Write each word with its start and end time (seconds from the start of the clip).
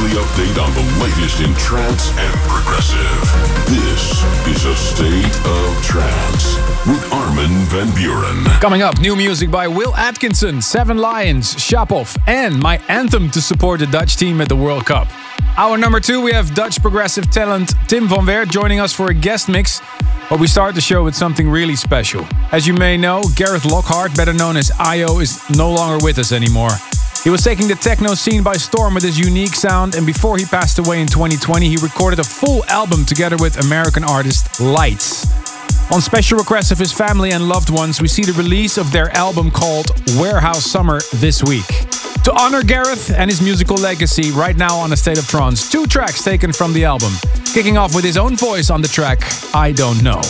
Weekly 0.00 0.18
update 0.18 0.62
on 0.62 0.72
the 0.72 1.02
latest 1.02 1.40
in 1.40 1.52
trance 1.56 2.10
and 2.16 2.34
progressive. 2.48 3.20
This 3.66 4.22
is 4.46 4.64
a 4.64 4.74
state 4.74 5.36
of 5.46 5.84
trance 5.84 6.56
with 6.86 7.12
Armin 7.12 7.50
van 7.66 7.88
Buuren. 7.88 8.44
Coming 8.60 8.80
up, 8.80 8.98
new 9.00 9.14
music 9.14 9.50
by 9.50 9.68
Will 9.68 9.94
Atkinson, 9.96 10.62
Seven 10.62 10.96
Lions, 10.96 11.54
Shapov, 11.54 12.16
and 12.26 12.58
my 12.58 12.78
anthem 12.88 13.30
to 13.30 13.42
support 13.42 13.80
the 13.80 13.86
Dutch 13.86 14.16
team 14.16 14.40
at 14.40 14.48
the 14.48 14.56
World 14.56 14.86
Cup. 14.86 15.08
Our 15.58 15.76
number 15.76 16.00
two, 16.00 16.22
we 16.22 16.32
have 16.32 16.54
Dutch 16.54 16.80
progressive 16.80 17.30
talent 17.30 17.74
Tim 17.86 18.08
van 18.08 18.24
Werd 18.24 18.50
joining 18.50 18.80
us 18.80 18.94
for 18.94 19.10
a 19.10 19.14
guest 19.14 19.50
mix. 19.50 19.82
But 20.30 20.40
we 20.40 20.46
start 20.46 20.74
the 20.76 20.80
show 20.80 21.04
with 21.04 21.16
something 21.16 21.50
really 21.50 21.76
special. 21.76 22.24
As 22.52 22.66
you 22.66 22.72
may 22.72 22.96
know, 22.96 23.22
Gareth 23.34 23.66
Lockhart, 23.66 24.16
better 24.16 24.32
known 24.32 24.56
as 24.56 24.70
IO, 24.78 25.18
is 25.18 25.42
no 25.50 25.70
longer 25.70 26.02
with 26.02 26.18
us 26.18 26.32
anymore. 26.32 26.70
He 27.22 27.28
was 27.28 27.42
taking 27.42 27.68
the 27.68 27.74
techno 27.74 28.14
scene 28.14 28.42
by 28.42 28.54
storm 28.54 28.94
with 28.94 29.02
his 29.02 29.18
unique 29.18 29.54
sound, 29.54 29.94
and 29.94 30.06
before 30.06 30.38
he 30.38 30.46
passed 30.46 30.78
away 30.78 31.02
in 31.02 31.06
2020, 31.06 31.68
he 31.68 31.76
recorded 31.76 32.18
a 32.18 32.24
full 32.24 32.64
album 32.64 33.04
together 33.04 33.36
with 33.38 33.62
American 33.62 34.04
artist 34.04 34.58
Lights. 34.58 35.26
On 35.92 36.00
special 36.00 36.38
request 36.38 36.72
of 36.72 36.78
his 36.78 36.92
family 36.92 37.32
and 37.32 37.46
loved 37.46 37.68
ones, 37.68 38.00
we 38.00 38.08
see 38.08 38.22
the 38.22 38.32
release 38.32 38.78
of 38.78 38.90
their 38.90 39.14
album 39.14 39.50
called 39.50 39.90
Warehouse 40.16 40.64
Summer 40.64 41.00
this 41.16 41.44
week. 41.44 41.66
To 42.24 42.32
honor 42.40 42.62
Gareth 42.62 43.10
and 43.10 43.28
his 43.30 43.42
musical 43.42 43.76
legacy, 43.76 44.30
right 44.30 44.56
now 44.56 44.76
on 44.78 44.90
A 44.92 44.96
State 44.96 45.18
of 45.18 45.26
Trance, 45.26 45.70
two 45.70 45.86
tracks 45.86 46.24
taken 46.24 46.54
from 46.54 46.72
the 46.72 46.86
album. 46.86 47.12
Kicking 47.52 47.76
off 47.76 47.94
with 47.94 48.04
his 48.04 48.16
own 48.16 48.34
voice 48.34 48.70
on 48.70 48.80
the 48.80 48.88
track, 48.88 49.20
I 49.54 49.72
Don't 49.72 50.02
Know. 50.02 50.22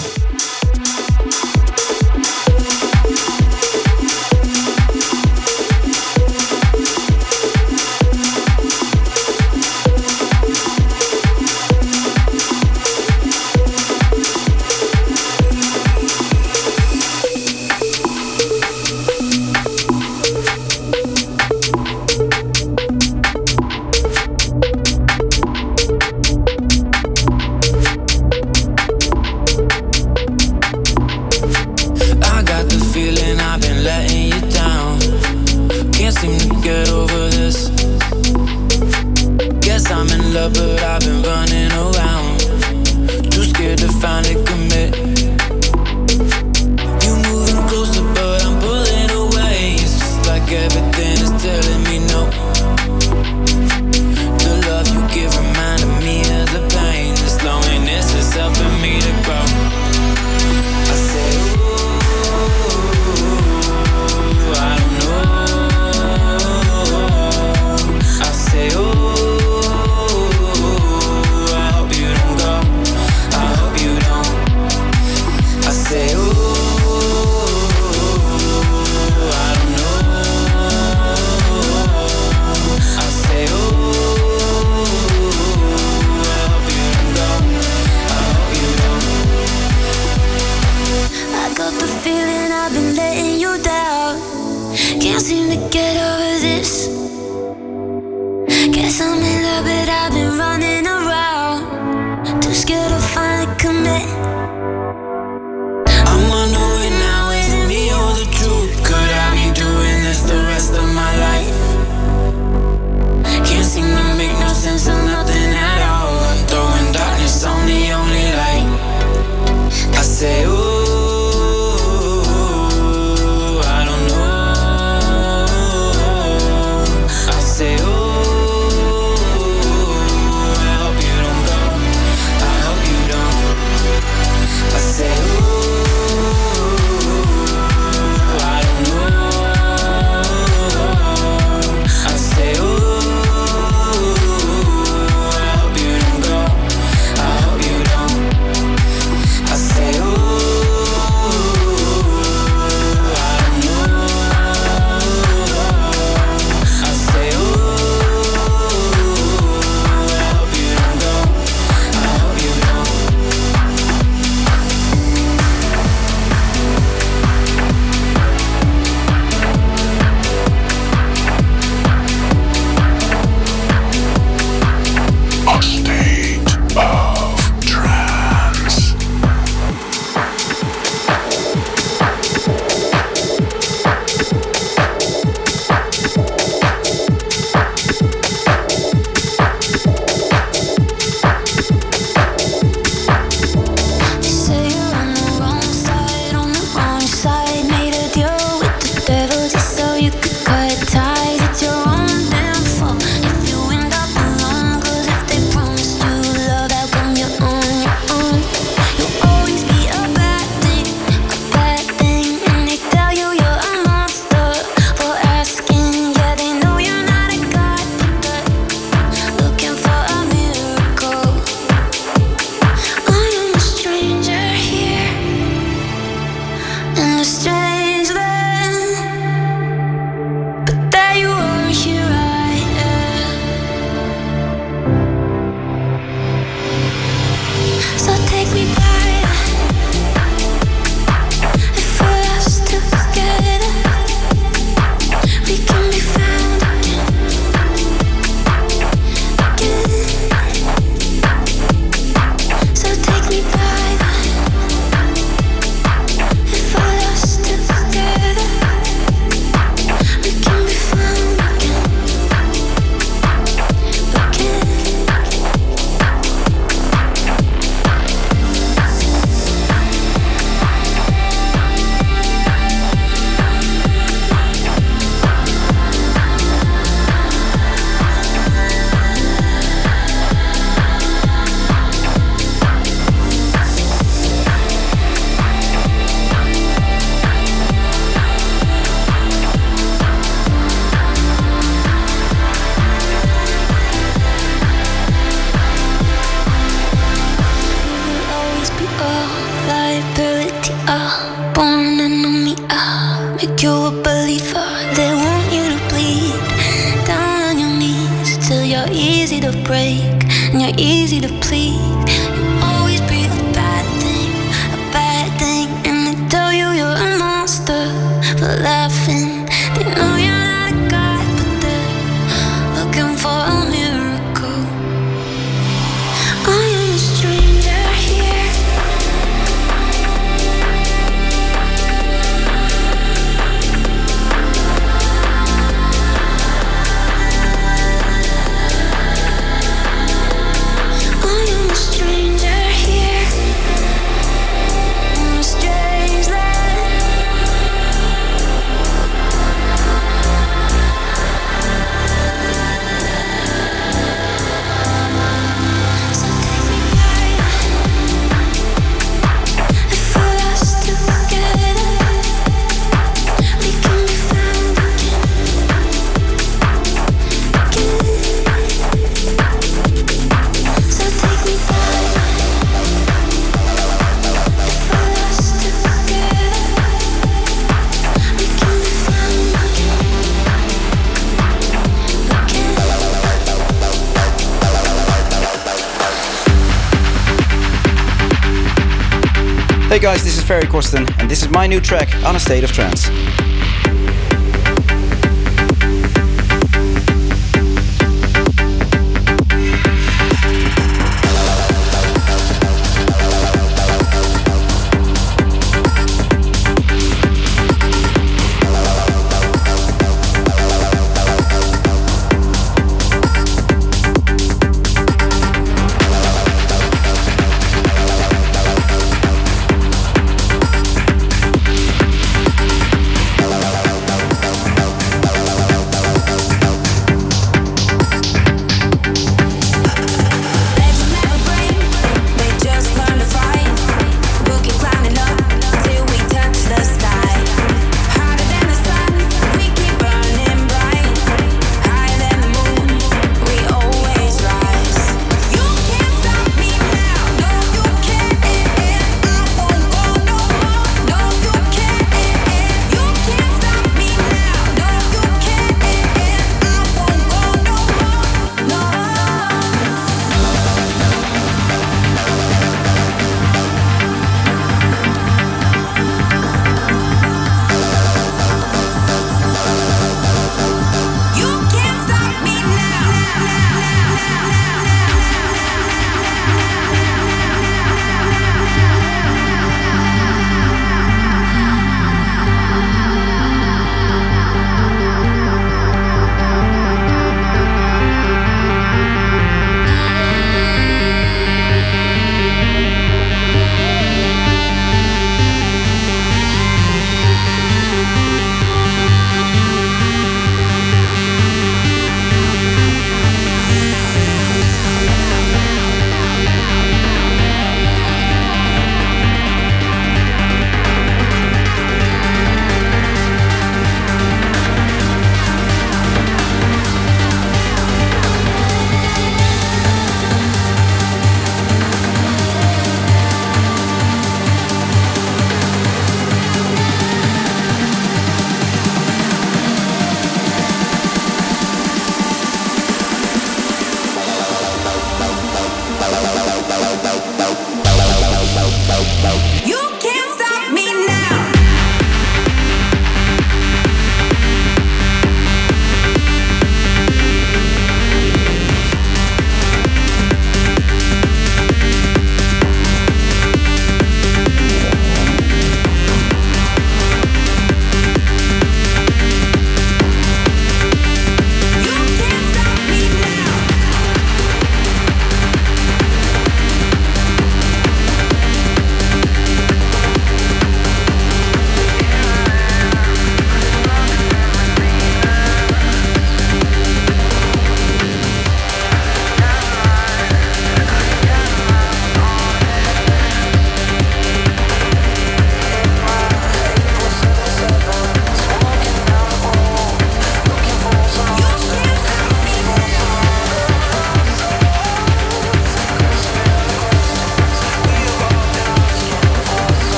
Hey 389.91 389.99
guys, 389.99 390.23
this 390.23 390.39
is 390.39 390.45
Ferry 390.45 390.67
Corsten, 390.67 391.13
and 391.19 391.29
this 391.29 391.43
is 391.43 391.49
my 391.49 391.67
new 391.67 391.81
track 391.81 392.15
on 392.25 392.37
a 392.37 392.39
state 392.39 392.63
of 392.63 392.71
trance. 392.71 393.11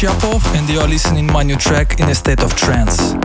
Shapov 0.00 0.42
and 0.56 0.66
you're 0.70 0.88
listening 0.88 1.26
my 1.26 1.42
new 1.42 1.56
track 1.56 2.00
in 2.00 2.08
a 2.08 2.14
state 2.14 2.42
of 2.42 2.56
trance. 2.56 3.19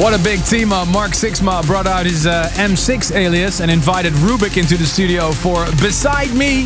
What 0.00 0.18
a 0.18 0.24
big 0.24 0.42
team 0.46 0.72
up. 0.72 0.88
Mark 0.88 1.10
Sixma 1.10 1.64
brought 1.66 1.86
out 1.86 2.06
his 2.06 2.26
uh, 2.26 2.48
M6 2.54 3.14
alias 3.14 3.60
and 3.60 3.70
invited 3.70 4.14
Rubik 4.14 4.56
into 4.56 4.78
the 4.78 4.86
studio 4.86 5.30
for 5.30 5.66
Beside 5.72 6.32
Me. 6.32 6.64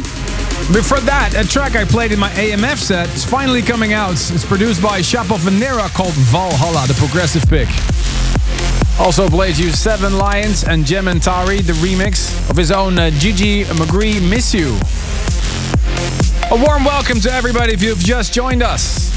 Before 0.72 1.00
that, 1.00 1.34
a 1.36 1.44
track 1.44 1.74
I 1.74 1.84
played 1.84 2.12
in 2.12 2.20
my 2.20 2.30
AMF 2.30 2.76
set 2.76 3.12
is 3.12 3.24
finally 3.24 3.60
coming 3.60 3.92
out. 3.92 4.12
It's 4.12 4.44
produced 4.44 4.80
by 4.80 5.00
Shapov 5.00 5.38
Venera 5.38 5.92
called 5.92 6.12
Valhalla, 6.12 6.86
the 6.86 6.94
progressive 6.94 7.42
pick. 7.50 7.68
Also 9.00 9.28
played 9.28 9.58
you 9.58 9.70
Seven 9.70 10.16
Lions 10.16 10.62
and 10.62 10.86
Tari, 10.86 11.60
the 11.60 11.72
remix 11.82 12.48
of 12.48 12.56
his 12.56 12.70
own 12.70 13.00
uh, 13.00 13.10
Gigi 13.10 13.64
McGree 13.64 14.22
Miss 14.30 14.54
You. 14.54 14.78
A 16.52 16.64
warm 16.64 16.84
welcome 16.84 17.18
to 17.18 17.32
everybody 17.32 17.72
if 17.72 17.82
you've 17.82 17.98
just 17.98 18.32
joined 18.32 18.62
us. 18.62 19.13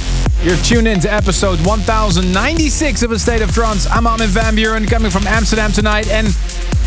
You're 0.47 0.55
tuned 0.63 0.87
in 0.87 1.01
to 1.01 1.11
episode 1.13 1.59
1096 1.67 3.03
of 3.03 3.11
A 3.11 3.19
State 3.19 3.41
of 3.41 3.53
Trance. 3.53 3.85
I'm 3.85 4.07
Armin 4.07 4.29
Van 4.29 4.55
Buuren 4.55 4.89
coming 4.89 5.11
from 5.11 5.27
Amsterdam 5.27 5.73
tonight, 5.73 6.09
and 6.09 6.25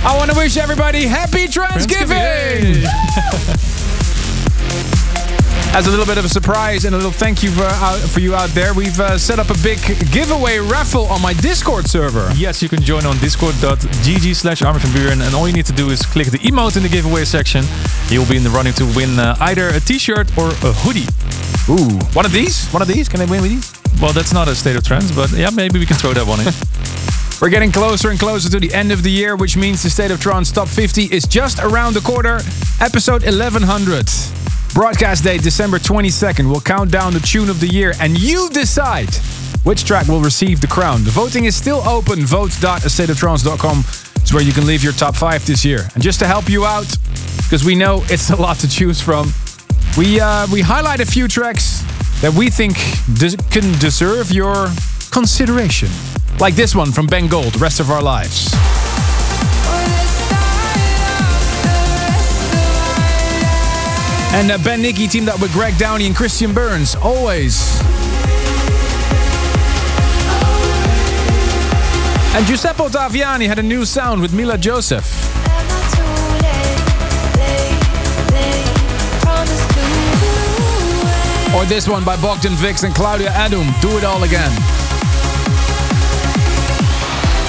I 0.02 0.16
want 0.16 0.30
to 0.30 0.36
wish 0.38 0.56
everybody 0.56 1.04
happy 1.04 1.46
Thanksgiving! 1.46 2.86
As 5.76 5.86
a 5.86 5.90
little 5.90 6.06
bit 6.06 6.16
of 6.16 6.24
a 6.24 6.28
surprise 6.30 6.86
and 6.86 6.94
a 6.94 6.96
little 6.96 7.12
thank 7.12 7.42
you 7.42 7.50
for, 7.50 7.66
uh, 7.66 7.98
for 8.08 8.20
you 8.20 8.34
out 8.34 8.48
there, 8.50 8.72
we've 8.72 8.98
uh, 8.98 9.18
set 9.18 9.38
up 9.38 9.50
a 9.50 9.62
big 9.62 9.78
giveaway 10.10 10.58
raffle 10.58 11.04
on 11.08 11.20
my 11.20 11.34
Discord 11.34 11.86
server. 11.86 12.32
Yes, 12.36 12.62
you 12.62 12.70
can 12.70 12.80
join 12.80 13.04
on 13.04 13.18
discord.gg 13.18 14.36
slash 14.36 14.62
Armin 14.62 14.80
van 14.80 14.92
Buuren 14.92 15.26
and 15.26 15.34
all 15.34 15.46
you 15.46 15.52
need 15.52 15.66
to 15.66 15.74
do 15.74 15.90
is 15.90 16.00
click 16.00 16.28
the 16.28 16.38
emote 16.38 16.78
in 16.78 16.82
the 16.82 16.88
giveaway 16.88 17.26
section. 17.26 17.66
You'll 18.08 18.24
be 18.24 18.38
in 18.38 18.42
the 18.42 18.48
running 18.48 18.72
to 18.74 18.86
win 18.96 19.18
uh, 19.18 19.36
either 19.40 19.68
a 19.68 19.80
t-shirt 19.80 20.36
or 20.38 20.48
a 20.48 20.72
hoodie. 20.72 21.06
Ooh, 21.68 21.98
one 22.14 22.26
of 22.26 22.32
these? 22.32 22.68
One 22.68 22.82
of 22.82 22.88
these? 22.88 23.08
Can 23.08 23.20
I 23.20 23.24
win 23.26 23.42
with 23.42 23.50
these? 23.50 24.00
Well, 24.00 24.12
that's 24.12 24.32
not 24.32 24.48
a 24.48 24.54
state 24.54 24.76
of 24.76 24.84
trance, 24.84 25.14
but 25.14 25.30
yeah, 25.32 25.50
maybe 25.50 25.78
we 25.78 25.86
can 25.86 25.96
throw 25.96 26.12
that 26.12 26.26
one 26.26 26.40
in. 26.40 26.52
We're 27.40 27.48
getting 27.48 27.72
closer 27.72 28.10
and 28.10 28.18
closer 28.18 28.50
to 28.50 28.60
the 28.60 28.72
end 28.74 28.92
of 28.92 29.02
the 29.02 29.10
year, 29.10 29.34
which 29.34 29.56
means 29.56 29.82
the 29.82 29.88
State 29.88 30.10
of 30.10 30.20
Trance 30.20 30.52
Top 30.52 30.68
50 30.68 31.04
is 31.04 31.24
just 31.24 31.58
around 31.60 31.94
the 31.94 32.00
corner. 32.00 32.40
Episode 32.80 33.22
1100. 33.22 34.06
Broadcast 34.74 35.24
date 35.24 35.42
December 35.42 35.78
22nd. 35.78 36.50
We'll 36.50 36.60
count 36.60 36.90
down 36.90 37.14
the 37.14 37.20
tune 37.20 37.48
of 37.48 37.58
the 37.58 37.66
year 37.66 37.94
and 37.98 38.18
you 38.18 38.50
decide 38.50 39.08
which 39.64 39.84
track 39.84 40.06
will 40.06 40.20
receive 40.20 40.60
the 40.60 40.66
crown. 40.66 41.02
The 41.04 41.10
voting 41.10 41.46
is 41.46 41.56
still 41.56 41.80
open. 41.88 42.24
Vote.astateoftrance.com 42.26 43.84
is 44.22 44.32
where 44.32 44.42
you 44.42 44.52
can 44.52 44.66
leave 44.66 44.84
your 44.84 44.92
top 44.92 45.16
5 45.16 45.46
this 45.46 45.64
year. 45.64 45.88
And 45.94 46.02
just 46.02 46.18
to 46.20 46.26
help 46.26 46.48
you 46.48 46.64
out, 46.64 46.94
because 47.36 47.64
we 47.64 47.74
know 47.74 48.02
it's 48.08 48.30
a 48.30 48.36
lot 48.36 48.58
to 48.58 48.68
choose 48.68 49.00
from, 49.00 49.32
we, 49.98 50.20
uh, 50.20 50.46
we 50.52 50.60
highlight 50.60 51.00
a 51.00 51.06
few 51.06 51.28
tracks 51.28 51.82
that 52.22 52.32
we 52.32 52.48
think 52.50 52.76
des- 53.18 53.36
can 53.50 53.78
deserve 53.78 54.30
your 54.30 54.68
consideration. 55.10 55.88
Like 56.38 56.54
this 56.54 56.74
one 56.74 56.92
from 56.92 57.06
Ben 57.06 57.26
Gold, 57.26 57.60
Rest 57.60 57.80
of 57.80 57.90
Our 57.90 58.02
Lives. 58.02 58.54
And 64.32 64.52
uh, 64.52 64.58
Ben 64.58 64.80
Nicky 64.80 65.08
teamed 65.08 65.28
up 65.28 65.40
with 65.42 65.52
Greg 65.52 65.76
Downey 65.76 66.06
and 66.06 66.14
Christian 66.14 66.54
Burns, 66.54 66.94
always. 66.94 67.80
And 72.32 72.46
Giuseppe 72.46 72.84
Ottaviani 72.84 73.48
had 73.48 73.58
a 73.58 73.62
new 73.62 73.84
sound 73.84 74.22
with 74.22 74.32
Mila 74.32 74.56
Josef. 74.56 75.39
Or 81.60 81.66
this 81.66 81.86
one 81.86 82.06
by 82.06 82.16
Bogdan 82.16 82.54
Vix 82.54 82.84
and 82.84 82.94
Claudia 82.94 83.28
Adum, 83.32 83.78
Do 83.82 83.98
It 83.98 84.02
All 84.02 84.22
Again. 84.22 84.50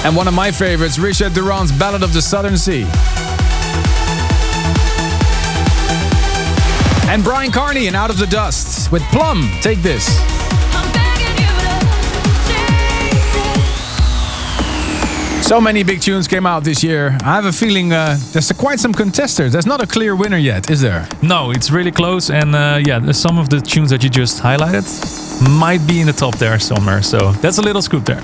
And 0.04 0.14
one 0.14 0.28
of 0.28 0.34
my 0.34 0.50
favorites, 0.50 0.98
Richard 0.98 1.32
Durand's 1.32 1.72
Ballad 1.72 2.02
of 2.02 2.12
the 2.12 2.20
Southern 2.20 2.58
Sea. 2.58 2.82
And 7.10 7.24
Bryan 7.24 7.50
Kearney 7.50 7.86
and 7.86 7.96
Out 7.96 8.10
of 8.10 8.18
the 8.18 8.26
Dust 8.26 8.92
with 8.92 9.02
Plumb. 9.04 9.50
Take 9.62 9.80
this. 9.80 10.31
So 15.52 15.60
many 15.60 15.82
big 15.82 16.00
tunes 16.00 16.26
came 16.26 16.46
out 16.46 16.64
this 16.64 16.82
year. 16.82 17.14
I 17.22 17.34
have 17.34 17.44
a 17.44 17.52
feeling 17.52 17.92
uh, 17.92 18.16
there's 18.32 18.50
quite 18.52 18.80
some 18.80 18.94
contesters. 18.94 19.52
There's 19.52 19.66
not 19.66 19.82
a 19.82 19.86
clear 19.86 20.16
winner 20.16 20.38
yet, 20.38 20.70
is 20.70 20.80
there? 20.80 21.06
No, 21.20 21.50
it's 21.50 21.70
really 21.70 21.90
close, 21.90 22.30
and 22.30 22.54
uh, 22.54 22.80
yeah, 22.82 23.12
some 23.12 23.38
of 23.38 23.50
the 23.50 23.60
tunes 23.60 23.90
that 23.90 24.02
you 24.02 24.08
just 24.08 24.42
highlighted 24.42 24.82
might 25.58 25.86
be 25.86 26.00
in 26.00 26.06
the 26.06 26.14
top 26.14 26.36
there 26.38 26.58
somewhere. 26.58 27.02
So 27.02 27.32
that's 27.42 27.58
a 27.58 27.62
little 27.62 27.82
scoop 27.82 28.06
there. 28.06 28.22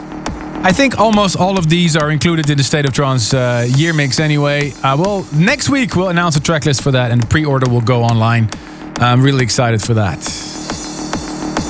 I 0.64 0.73
think 0.73 0.99
almost 0.99 1.37
all 1.37 1.59
of 1.59 1.69
these 1.69 1.99
are 1.99 2.11
included 2.11 2.49
in 2.49 2.57
the 2.57 2.64
State 2.64 2.87
of 2.87 2.95
Trance 2.95 3.35
uh, 3.35 3.67
year 3.77 3.93
mix 3.93 4.21
anyway. 4.21 4.73
Uh, 4.83 4.97
well, 4.99 5.27
next 5.35 5.69
week 5.69 5.97
we'll 5.97 6.09
announce 6.09 6.35
a 6.37 6.41
track 6.41 6.64
list 6.64 6.81
for 6.81 6.93
that, 6.93 7.11
and 7.11 7.29
pre-order 7.29 7.69
will 7.69 7.83
go 7.83 8.05
online. 8.05 8.49
I'm 9.01 9.23
really 9.23 9.45
excited 9.45 9.83
for 9.83 9.93
that. 9.93 10.19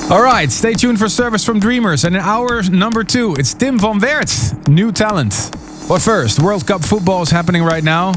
All 0.09 0.23
right, 0.23 0.51
stay 0.51 0.73
tuned 0.73 0.97
for 0.97 1.07
service 1.07 1.45
from 1.45 1.59
Dreamers. 1.59 2.03
And 2.03 2.15
in 2.15 2.21
hour 2.23 2.63
number 2.63 3.03
two, 3.03 3.35
it's 3.37 3.53
Tim 3.53 3.77
van 3.77 3.99
Werd, 3.99 4.27
new 4.67 4.91
talent. 4.91 5.51
But 5.87 6.01
first, 6.01 6.41
World 6.41 6.65
Cup 6.65 6.83
football 6.83 7.21
is 7.21 7.29
happening 7.29 7.61
right 7.61 7.83
now. 7.83 8.13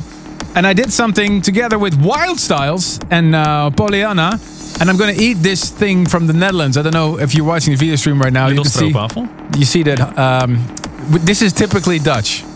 And 0.55 0.67
I 0.67 0.73
did 0.73 0.91
something 0.91 1.43
together 1.43 1.79
with 1.79 1.93
Wildstylez 2.01 3.07
and 3.11 3.35
uh, 3.35 3.69
Pollyanna. 3.69 4.41
And 4.81 4.89
I'm 4.89 4.97
going 4.97 5.15
to 5.15 5.23
eat 5.23 5.35
this 5.35 5.69
thing 5.69 6.07
from 6.07 6.27
the 6.27 6.33
Netherlands. 6.33 6.79
I 6.79 6.83
don't 6.83 6.95
know 6.95 7.19
if 7.19 7.35
you're 7.35 7.45
watching 7.45 7.75
the 7.75 7.79
video 7.79 7.97
stream 7.97 8.23
right 8.23 8.33
now. 8.33 8.49
Little 8.49 8.65
you 8.65 8.95
can 8.95 9.11
see, 9.11 9.59
you 9.59 9.65
see 9.67 9.83
that 9.83 10.19
um, 10.19 10.67
this 11.11 11.43
is 11.43 11.53
typically 11.53 11.99
Dutch. 11.99 12.43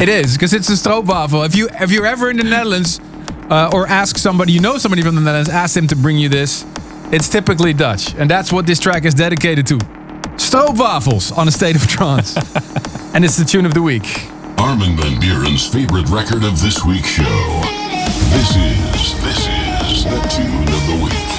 it 0.00 0.08
is 0.08 0.38
because 0.38 0.54
it's 0.54 0.70
a 0.70 0.72
stroopwafel. 0.72 1.44
If 1.44 1.54
you 1.54 1.68
if 1.72 1.90
you're 1.90 2.06
ever 2.06 2.30
in 2.30 2.38
the 2.38 2.44
Netherlands 2.44 2.98
uh, 3.50 3.70
or 3.74 3.86
ask 3.86 4.16
somebody 4.16 4.52
you 4.52 4.60
know 4.60 4.78
somebody 4.78 5.02
from 5.02 5.16
the 5.16 5.20
Netherlands, 5.20 5.50
ask 5.50 5.74
them 5.74 5.86
to 5.88 5.96
bring 5.96 6.16
you 6.16 6.30
this. 6.30 6.64
It's 7.14 7.28
typically 7.28 7.72
Dutch, 7.72 8.12
and 8.16 8.28
that's 8.28 8.52
what 8.52 8.66
this 8.66 8.80
track 8.80 9.04
is 9.04 9.14
dedicated 9.14 9.68
to. 9.68 9.78
Stroopwafels 10.34 11.30
on 11.38 11.46
a 11.46 11.50
state 11.52 11.76
of 11.76 11.86
trance, 11.86 12.36
and 13.14 13.24
it's 13.24 13.36
the 13.36 13.44
tune 13.44 13.64
of 13.64 13.72
the 13.72 13.82
week. 13.82 14.26
Armin 14.58 14.96
van 14.96 15.20
Buuren's 15.20 15.64
favorite 15.64 16.08
record 16.08 16.42
of 16.42 16.60
this 16.60 16.84
week's 16.84 17.06
show. 17.06 17.22
This 18.34 18.56
is, 18.56 19.22
this 19.22 19.46
is 19.46 20.04
the 20.06 20.20
tune 20.28 20.66
of 20.66 20.86
the 20.88 21.04
week. 21.04 21.33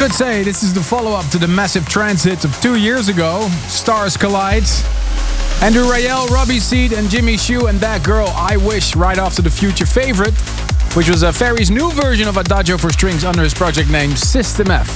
could 0.00 0.14
say 0.14 0.42
this 0.42 0.62
is 0.62 0.72
the 0.72 0.82
follow-up 0.82 1.26
to 1.28 1.36
the 1.36 1.46
massive 1.46 1.86
trance 1.86 2.22
hits 2.22 2.46
of 2.46 2.62
two 2.62 2.76
years 2.76 3.10
ago, 3.10 3.46
Stars 3.68 4.16
Collide. 4.16 4.64
Andrew 5.60 5.82
Rayel, 5.82 6.26
Robbie 6.30 6.58
Seed 6.58 6.94
and 6.94 7.10
Jimmy 7.10 7.36
Shue 7.36 7.66
and 7.66 7.78
That 7.80 8.02
Girl 8.02 8.28
I 8.34 8.56
Wish 8.56 8.96
right 8.96 9.18
after 9.18 9.42
the 9.42 9.50
future 9.50 9.84
favorite, 9.84 10.32
which 10.96 11.10
was 11.10 11.22
a 11.22 11.30
Ferry's 11.30 11.70
new 11.70 11.92
version 11.92 12.28
of 12.28 12.38
Adagio 12.38 12.78
for 12.78 12.90
Strings 12.90 13.24
under 13.26 13.42
his 13.42 13.52
project 13.52 13.90
name 13.90 14.16
System 14.16 14.70
F. 14.70 14.88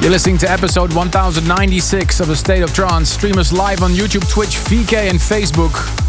You're 0.00 0.12
listening 0.12 0.38
to 0.38 0.48
episode 0.48 0.92
1096 0.92 2.20
of 2.20 2.28
The 2.28 2.36
State 2.36 2.62
of 2.62 2.72
Trance. 2.72 3.10
Stream 3.10 3.36
us 3.36 3.52
live 3.52 3.82
on 3.82 3.90
YouTube, 3.90 4.30
Twitch, 4.30 4.58
VK 4.58 5.10
and 5.10 5.18
Facebook 5.18 6.01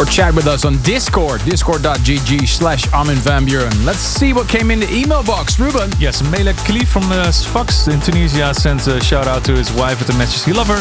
or 0.00 0.06
chat 0.06 0.34
with 0.34 0.46
us 0.46 0.64
on 0.64 0.80
Discord, 0.82 1.44
discord.gg 1.44 2.48
slash 2.48 2.90
Armin 2.92 3.18
van 3.18 3.44
Buuren. 3.44 3.84
Let's 3.84 3.98
see 3.98 4.32
what 4.32 4.48
came 4.48 4.70
in 4.70 4.80
the 4.80 4.90
email 4.90 5.22
box. 5.22 5.60
Ruben. 5.60 5.90
Yes, 5.98 6.22
Melek 6.30 6.56
Khalif 6.56 6.86
from 6.88 7.02
uh, 7.12 7.30
Sfax 7.30 7.86
in 7.86 8.00
Tunisia 8.00 8.54
sent 8.54 8.86
a 8.86 8.98
shout 9.00 9.26
out 9.26 9.44
to 9.44 9.52
his 9.52 9.70
wife 9.72 10.00
at 10.00 10.06
the 10.06 10.14
matches 10.14 10.42
he 10.42 10.54
loves 10.54 10.70
her. 10.70 10.80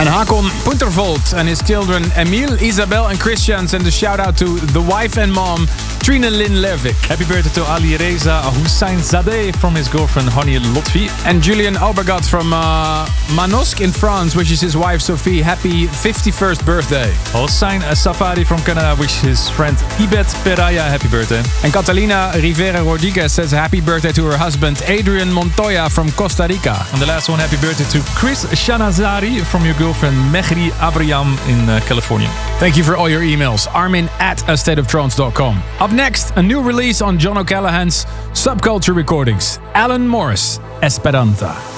And 0.00 0.08
Hakon 0.08 0.44
Puntervold 0.62 1.34
and 1.34 1.48
his 1.48 1.60
children 1.62 2.04
Emil, 2.16 2.52
Isabel, 2.62 3.08
and 3.08 3.18
Christian 3.18 3.66
send 3.66 3.84
a 3.84 3.90
shout 3.90 4.20
out 4.20 4.36
to 4.38 4.44
the 4.44 4.80
wife 4.80 5.18
and 5.18 5.32
mom, 5.32 5.66
Trina 6.02 6.30
Lynn 6.30 6.60
Lervik. 6.60 6.96
Happy 7.06 7.24
birthday 7.24 7.52
to 7.54 7.62
Ali 7.70 7.96
Reza 7.96 8.42
Hussein 8.58 8.98
Zadeh 8.98 9.54
from 9.54 9.74
his 9.76 9.88
girlfriend 9.88 10.28
Hani 10.28 10.58
Lotfi. 10.58 11.08
And 11.24 11.40
Julian 11.40 11.74
Albergat 11.74 12.28
from 12.28 12.52
uh, 12.52 13.06
Manosque 13.36 13.80
in 13.80 13.92
France 13.92 14.34
wishes 14.34 14.60
his 14.60 14.76
wife 14.76 15.00
Sophie 15.00 15.40
happy 15.40 15.86
51st 15.86 16.66
birthday. 16.66 17.12
Hossein 17.30 17.80
Safari 17.94 18.42
from 18.42 18.58
Canada 18.62 18.96
wishes 18.98 19.20
his 19.20 19.48
friend 19.50 19.76
Ibet 20.02 20.26
Peraya 20.42 20.88
happy 20.90 21.08
birthday. 21.08 21.42
And 21.62 21.72
Catalina 21.72 22.32
Rivera 22.34 22.82
Rodriguez 22.82 23.32
says 23.32 23.52
happy 23.52 23.80
birthday 23.80 24.12
to 24.12 24.24
her 24.24 24.36
husband 24.36 24.82
Adrian 24.86 25.32
Montoya 25.32 25.88
from 25.88 26.10
Costa 26.12 26.46
Rica. 26.48 26.84
And 26.92 27.00
the 27.00 27.06
last 27.06 27.28
one, 27.28 27.38
happy 27.38 27.56
birthday 27.64 27.88
to 27.96 28.04
Chris 28.18 28.44
Shanazari 28.46 29.44
from 29.46 29.64
your 29.64 29.74
girlfriend 29.74 30.16
Mehri 30.34 30.72
Abraham 30.82 31.38
in 31.48 31.68
uh, 31.68 31.78
California. 31.86 32.51
Thank 32.62 32.76
you 32.76 32.84
for 32.84 32.96
all 32.96 33.08
your 33.08 33.22
emails. 33.22 33.66
Armin 33.74 34.08
at 34.20 34.38
astateoftrance.com. 34.38 35.62
Up 35.80 35.90
next, 35.90 36.30
a 36.36 36.42
new 36.44 36.62
release 36.62 37.02
on 37.02 37.18
John 37.18 37.36
O'Callaghan's 37.36 38.04
Subculture 38.34 38.94
Recordings. 38.94 39.58
Alan 39.74 40.06
Morris, 40.06 40.60
Esperanza. 40.80 41.71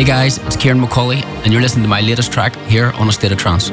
Hey 0.00 0.06
guys, 0.06 0.38
it's 0.38 0.56
Kieran 0.56 0.80
McCauley, 0.80 1.22
and 1.44 1.52
you're 1.52 1.60
listening 1.60 1.82
to 1.82 1.88
my 1.90 2.00
latest 2.00 2.32
track 2.32 2.56
here 2.56 2.90
on 2.92 3.06
A 3.10 3.12
State 3.12 3.32
of 3.32 3.38
Trance. 3.38 3.68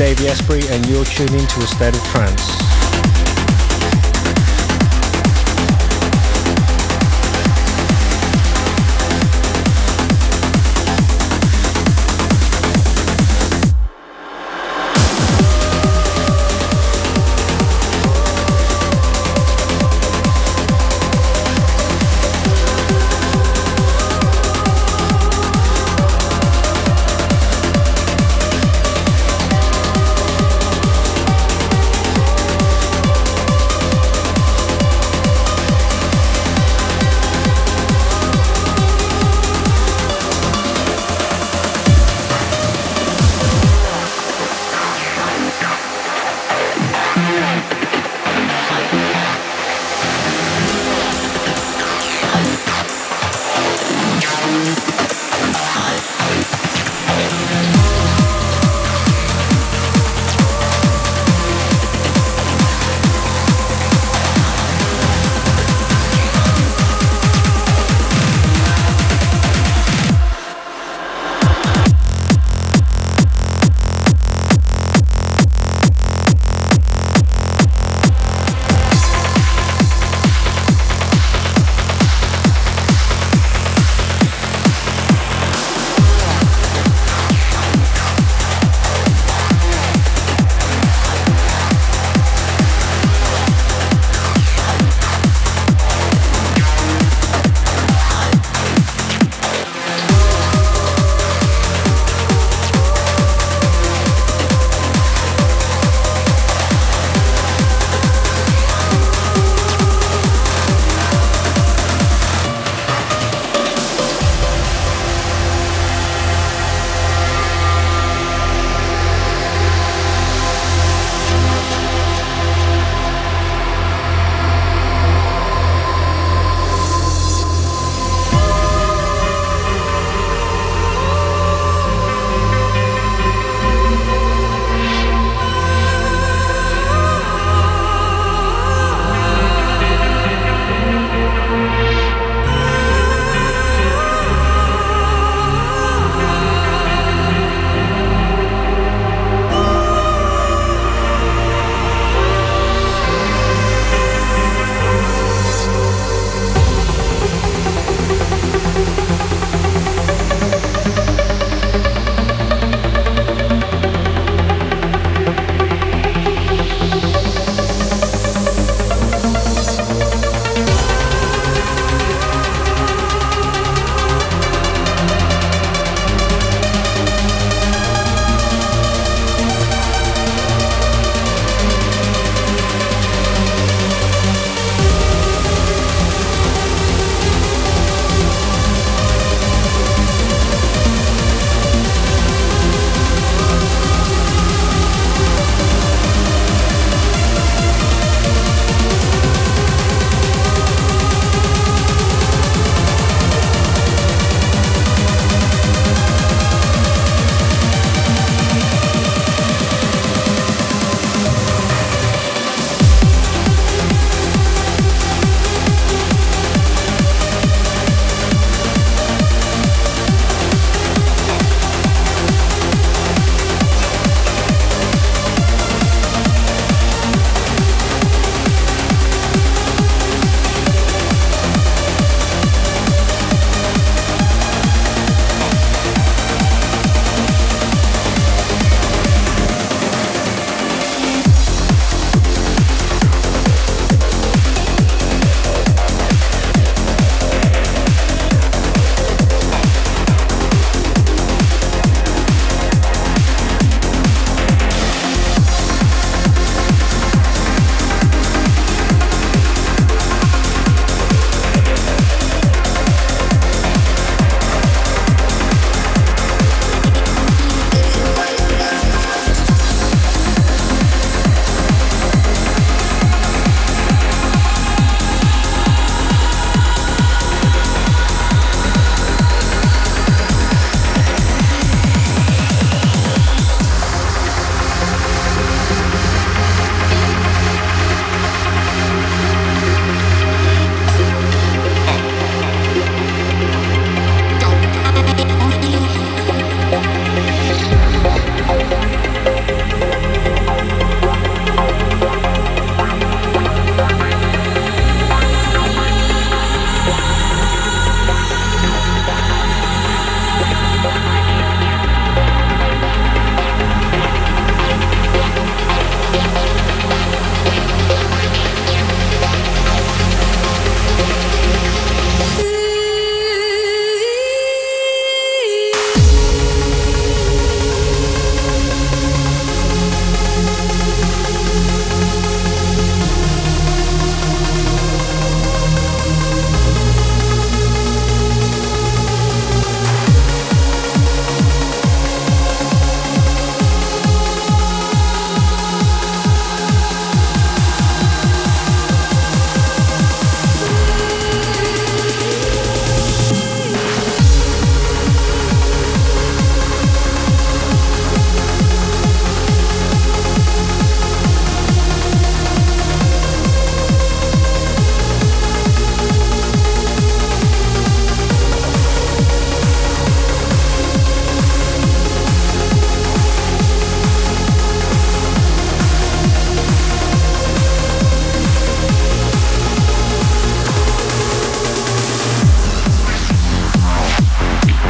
Davey 0.00 0.28
Asprey, 0.28 0.66
and 0.70 0.86
you're 0.86 1.04
tuning 1.04 1.46
to 1.46 1.60
a 1.60 1.66
state 1.66 1.94
of 1.94 2.02
trance. 2.04 2.69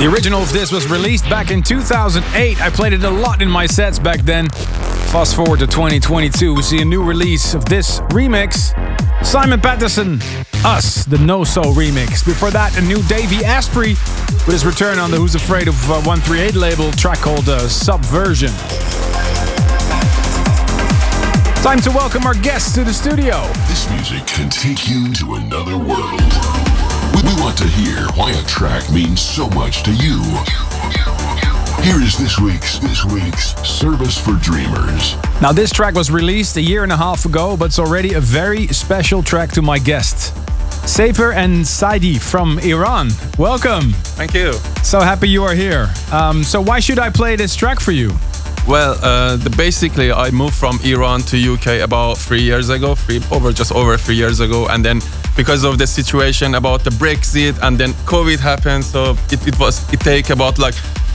The 0.00 0.06
original 0.06 0.40
of 0.40 0.50
this 0.50 0.72
was 0.72 0.90
released 0.90 1.28
back 1.28 1.50
in 1.50 1.62
2008. 1.62 2.62
I 2.62 2.70
played 2.70 2.94
it 2.94 3.04
a 3.04 3.10
lot 3.10 3.42
in 3.42 3.50
my 3.50 3.66
sets 3.66 3.98
back 3.98 4.20
then. 4.20 4.48
Fast 5.12 5.36
forward 5.36 5.58
to 5.58 5.66
2022, 5.66 6.54
we 6.54 6.62
see 6.62 6.80
a 6.80 6.84
new 6.86 7.04
release 7.04 7.52
of 7.52 7.66
this 7.66 8.00
remix. 8.08 8.72
Simon 9.22 9.60
Patterson, 9.60 10.18
Us, 10.64 11.04
the 11.04 11.18
No 11.18 11.44
Soul 11.44 11.74
remix. 11.74 12.24
Before 12.24 12.50
that, 12.50 12.78
a 12.78 12.80
new 12.80 13.02
Davey 13.08 13.44
Asprey 13.44 13.90
with 14.46 14.52
his 14.52 14.64
return 14.64 14.98
on 14.98 15.10
the 15.10 15.18
Who's 15.18 15.34
Afraid 15.34 15.68
of 15.68 15.74
uh, 15.90 16.00
138 16.00 16.54
label, 16.54 16.90
track 16.92 17.18
called 17.18 17.50
uh, 17.50 17.68
Subversion. 17.68 18.52
Time 21.62 21.80
to 21.80 21.90
welcome 21.90 22.24
our 22.24 22.32
guests 22.32 22.74
to 22.74 22.84
the 22.84 22.94
studio. 22.94 23.42
This 23.68 23.90
music 23.90 24.26
can 24.26 24.48
take 24.48 24.88
you 24.88 25.12
to 25.12 25.34
another 25.34 25.76
world. 25.76 26.59
We, 27.22 27.28
we 27.28 27.40
want 27.40 27.56
to 27.58 27.66
hear 27.66 28.06
why 28.14 28.32
a 28.32 28.42
track 28.44 28.90
means 28.92 29.20
so 29.20 29.48
much 29.50 29.82
to 29.84 29.92
you. 29.92 30.20
Here 31.82 32.00
is 32.00 32.18
this 32.18 32.38
week's 32.38 32.78
this 32.78 33.04
week's 33.04 33.54
Service 33.68 34.18
for 34.18 34.34
Dreamers. 34.34 35.16
Now, 35.40 35.52
this 35.52 35.70
track 35.70 35.94
was 35.94 36.10
released 36.10 36.56
a 36.56 36.62
year 36.62 36.82
and 36.82 36.92
a 36.92 36.96
half 36.96 37.24
ago, 37.24 37.56
but 37.56 37.66
it's 37.66 37.78
already 37.78 38.14
a 38.14 38.20
very 38.20 38.66
special 38.68 39.22
track 39.22 39.50
to 39.52 39.62
my 39.62 39.78
guests. 39.78 40.32
Safer 40.90 41.32
and 41.32 41.64
Saidi 41.64 42.20
from 42.20 42.58
Iran. 42.60 43.10
Welcome. 43.38 43.92
Thank 44.16 44.34
you. 44.34 44.52
So 44.82 45.00
happy 45.00 45.28
you 45.28 45.42
are 45.44 45.54
here. 45.54 45.88
Um, 46.12 46.42
so, 46.42 46.60
why 46.60 46.80
should 46.80 46.98
I 46.98 47.10
play 47.10 47.36
this 47.36 47.54
track 47.56 47.80
for 47.80 47.92
you? 47.92 48.10
Well, 48.66 48.98
uh, 49.02 49.36
the, 49.36 49.50
basically, 49.50 50.12
I 50.12 50.30
moved 50.30 50.54
from 50.54 50.78
Iran 50.84 51.20
to 51.22 51.54
UK 51.54 51.80
about 51.82 52.18
three 52.18 52.42
years 52.42 52.68
ago, 52.68 52.94
three, 52.94 53.20
over 53.30 53.52
just 53.52 53.72
over 53.72 53.96
three 53.96 54.16
years 54.16 54.40
ago, 54.40 54.68
and 54.68 54.84
then 54.84 55.00
because 55.40 55.64
of 55.64 55.78
the 55.78 55.86
situation 55.86 56.54
about 56.54 56.84
the 56.84 56.90
Brexit, 56.90 57.58
and 57.62 57.78
then 57.78 57.92
COVID 58.04 58.38
happened, 58.38 58.84
so 58.84 59.16
it, 59.30 59.40
it 59.46 59.58
was 59.58 59.90
it 59.90 60.00
take 60.00 60.28
about 60.28 60.58
like 60.58 60.74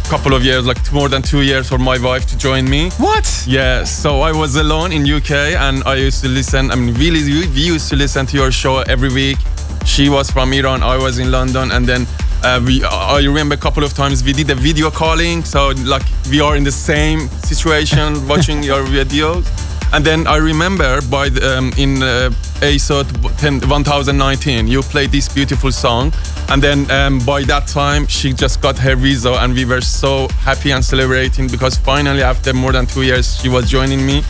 couple 0.10 0.34
of 0.34 0.44
years, 0.44 0.66
like 0.66 0.82
more 0.92 1.10
than 1.10 1.22
two 1.22 1.44
years, 1.44 1.70
for 1.70 1.78
my 1.78 1.98
wife 2.00 2.26
to 2.32 2.36
join 2.36 2.68
me. 2.68 2.90
What? 2.98 3.28
Yeah. 3.48 3.84
So 3.84 4.22
I 4.22 4.32
was 4.32 4.56
alone 4.56 4.92
in 4.92 5.02
UK, 5.18 5.32
and 5.66 5.84
I 5.84 5.96
used 6.08 6.24
to 6.24 6.28
listen. 6.28 6.72
I 6.72 6.76
mean, 6.76 6.96
really, 6.96 7.22
we 7.56 7.62
used 7.74 7.88
to 7.90 7.96
listen 7.96 8.26
to 8.26 8.36
your 8.36 8.52
show 8.52 8.80
every 8.94 9.10
week. 9.10 9.38
She 9.86 10.10
was 10.10 10.32
from 10.32 10.54
Iran, 10.54 10.82
I 10.82 10.98
was 10.98 11.20
in 11.20 11.30
London, 11.30 11.72
and 11.72 11.86
then 11.86 12.08
uh, 12.44 12.60
we, 12.66 12.84
I 12.84 13.20
remember 13.20 13.54
a 13.54 13.64
couple 13.66 13.84
of 13.84 13.94
times 13.94 14.24
we 14.24 14.34
did 14.34 14.50
a 14.50 14.56
video 14.56 14.90
calling, 14.90 15.44
so 15.44 15.70
like 15.86 16.06
we 16.32 16.42
are 16.42 16.56
in 16.56 16.64
the 16.64 16.72
same 16.72 17.20
situation 17.52 18.28
watching 18.32 18.64
your 18.64 18.84
videos. 18.86 19.46
And 19.94 20.04
then 20.04 20.28
I 20.28 20.38
remember 20.38 21.00
by 21.10 21.30
the, 21.30 21.58
um, 21.58 21.72
in 21.78 22.02
uh, 22.04 22.32
ASOT 22.62 23.08
1019, 23.42 24.68
you 24.68 24.82
played 24.82 25.12
this 25.12 25.28
beautiful 25.28 25.72
song, 25.72 26.12
and 26.50 26.62
then 26.62 26.90
um, 26.92 27.20
by 27.26 27.44
that 27.44 27.68
time 27.68 28.08
she 28.08 28.34
just 28.34 28.62
got 28.62 28.78
her 28.80 28.96
visa, 28.96 29.34
and 29.34 29.54
we 29.54 29.66
were 29.66 29.82
so 29.82 30.28
happy 30.40 30.72
and 30.72 30.84
celebrating 30.84 31.48
because 31.48 31.76
finally 31.78 32.22
after 32.22 32.54
more 32.54 32.72
than 32.72 32.86
two 32.86 33.04
years 33.04 33.40
she 33.40 33.50
was 33.50 33.70
joining 33.70 34.06
me. 34.06 34.24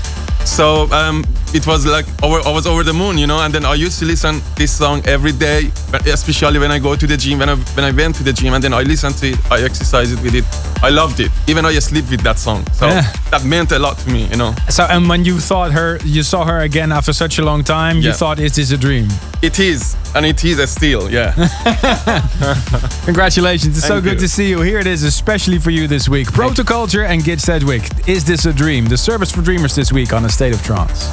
So 0.46 0.90
um, 0.92 1.26
it 1.54 1.66
was 1.66 1.86
like 1.86 2.06
over, 2.22 2.40
I 2.48 2.52
was 2.52 2.68
over 2.68 2.84
the 2.84 2.94
moon, 2.94 3.18
you 3.18 3.26
know. 3.26 3.40
And 3.40 3.54
then 3.54 3.66
I 3.66 3.74
used 3.74 3.98
to 4.00 4.06
listen 4.06 4.42
this 4.56 4.78
song 4.78 5.02
every 5.06 5.32
day, 5.32 5.72
especially 6.06 6.60
when 6.60 6.72
I 6.72 6.78
go 6.78 6.96
to 6.96 7.08
the 7.08 7.18
gym. 7.18 7.40
When 7.40 7.50
I 7.50 7.56
when 7.56 7.84
I 7.84 7.92
went 7.92 8.16
to 8.18 8.24
the 8.24 8.32
gym, 8.32 8.54
and 8.54 8.64
then 8.64 8.74
I 8.74 8.84
listened 8.84 9.16
to 9.18 9.30
it, 9.30 9.52
I 9.52 9.64
exercised 9.64 10.22
with 10.22 10.36
it. 10.36 10.46
I 10.82 10.90
loved 10.90 11.20
it. 11.20 11.32
Even 11.48 11.64
though 11.64 11.70
I 11.70 11.80
sleep 11.80 12.10
with 12.10 12.22
that 12.22 12.38
song. 12.38 12.66
So 12.74 12.88
yeah. 12.88 13.12
that 13.32 13.44
meant 13.44 13.72
a 13.72 13.80
lot 13.80 13.98
to 14.00 14.10
me, 14.10 14.26
you 14.28 14.38
know. 14.38 14.54
So 14.70 14.84
and 14.84 15.08
when 15.08 15.26
you 15.26 15.40
thought 15.40 15.72
her, 15.72 16.00
you 16.04 16.24
saw 16.24 16.46
her 16.46 16.60
again 16.60 16.92
after 16.92 17.14
such 17.14 17.40
a 17.40 17.44
long 17.44 17.64
time, 17.64 17.98
yeah. 17.98 18.10
you 18.10 18.14
thought, 18.14 18.40
is 18.40 18.56
this 18.56 18.72
a 18.72 18.78
dream? 18.78 19.08
It 19.42 19.60
is, 19.60 19.96
and 20.16 20.26
it 20.26 20.44
is 20.44 20.60
a 20.60 20.68
steal, 20.68 21.10
yeah. 21.10 21.34
Congratulations! 23.06 23.78
It's 23.78 23.88
Thank 23.88 24.00
so 24.00 24.02
good 24.02 24.14
you. 24.14 24.20
to 24.20 24.28
see 24.28 24.50
you. 24.50 24.62
Here 24.62 24.80
it 24.80 24.88
is, 24.88 25.04
especially 25.04 25.60
for 25.60 25.72
you 25.72 25.88
this 25.88 26.10
week. 26.10 26.28
Protoculture 26.28 27.08
and 27.08 27.24
Gid 27.24 27.40
Sedgwick. 27.42 28.08
Is 28.08 28.24
this 28.26 28.46
a 28.46 28.54
dream? 28.54 28.86
The 28.86 28.98
service 28.98 29.32
for 29.32 29.42
dreamers 29.42 29.76
this 29.76 29.92
week 29.92 30.14
on 30.14 30.26
a 30.26 30.30
state 30.30 30.54
of 30.54 30.62
trance. 30.64 31.10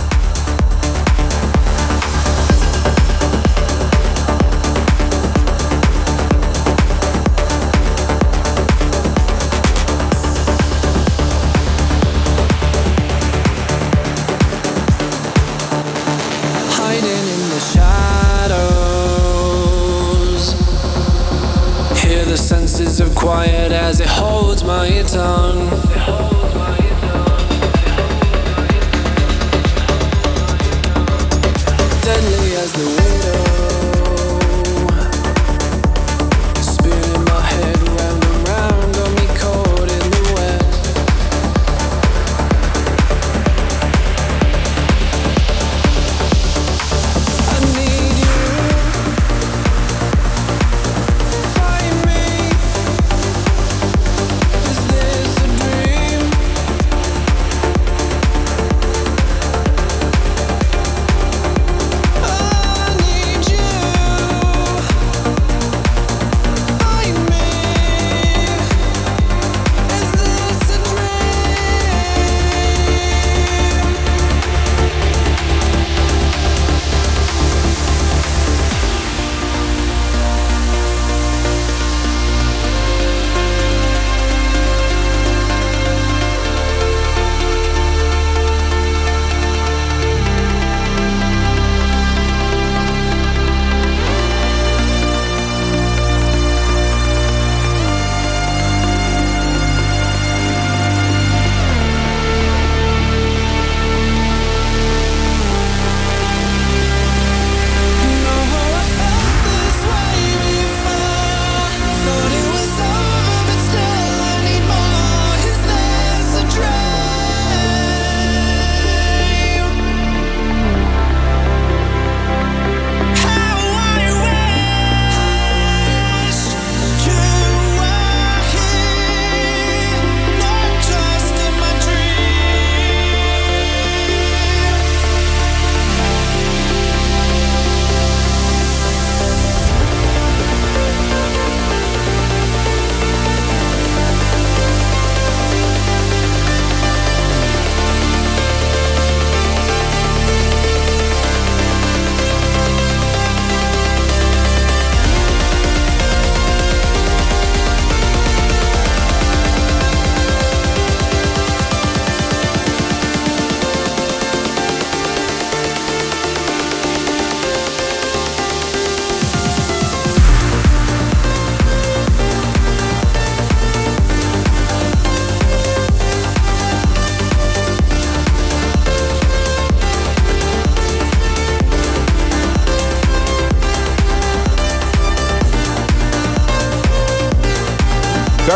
as 23.93 24.01
it 24.01 24.09
holds 24.09 24.65
my 24.65 25.03
tongue. 25.03 25.82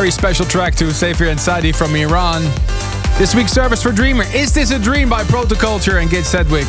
Very 0.06 0.12
special 0.12 0.46
track 0.46 0.76
to 0.76 0.84
Safier 0.84 1.32
and 1.32 1.40
Sadi 1.40 1.72
from 1.72 1.96
Iran. 1.96 2.44
This 3.18 3.34
week's 3.34 3.50
service 3.50 3.82
for 3.82 3.90
Dreamer 3.90 4.22
Is 4.32 4.54
This 4.54 4.70
a 4.70 4.78
Dream 4.78 5.08
by 5.08 5.24
Protoculture 5.24 6.00
and 6.00 6.08
Gid 6.08 6.24
Sedgwick. 6.24 6.68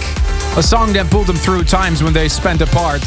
A 0.57 0.63
song 0.63 0.91
that 0.93 1.07
pulled 1.11 1.27
them 1.27 1.35
through 1.35 1.65
times 1.65 2.01
when 2.01 2.13
they 2.13 2.29
spent 2.29 2.61
apart. 2.61 3.03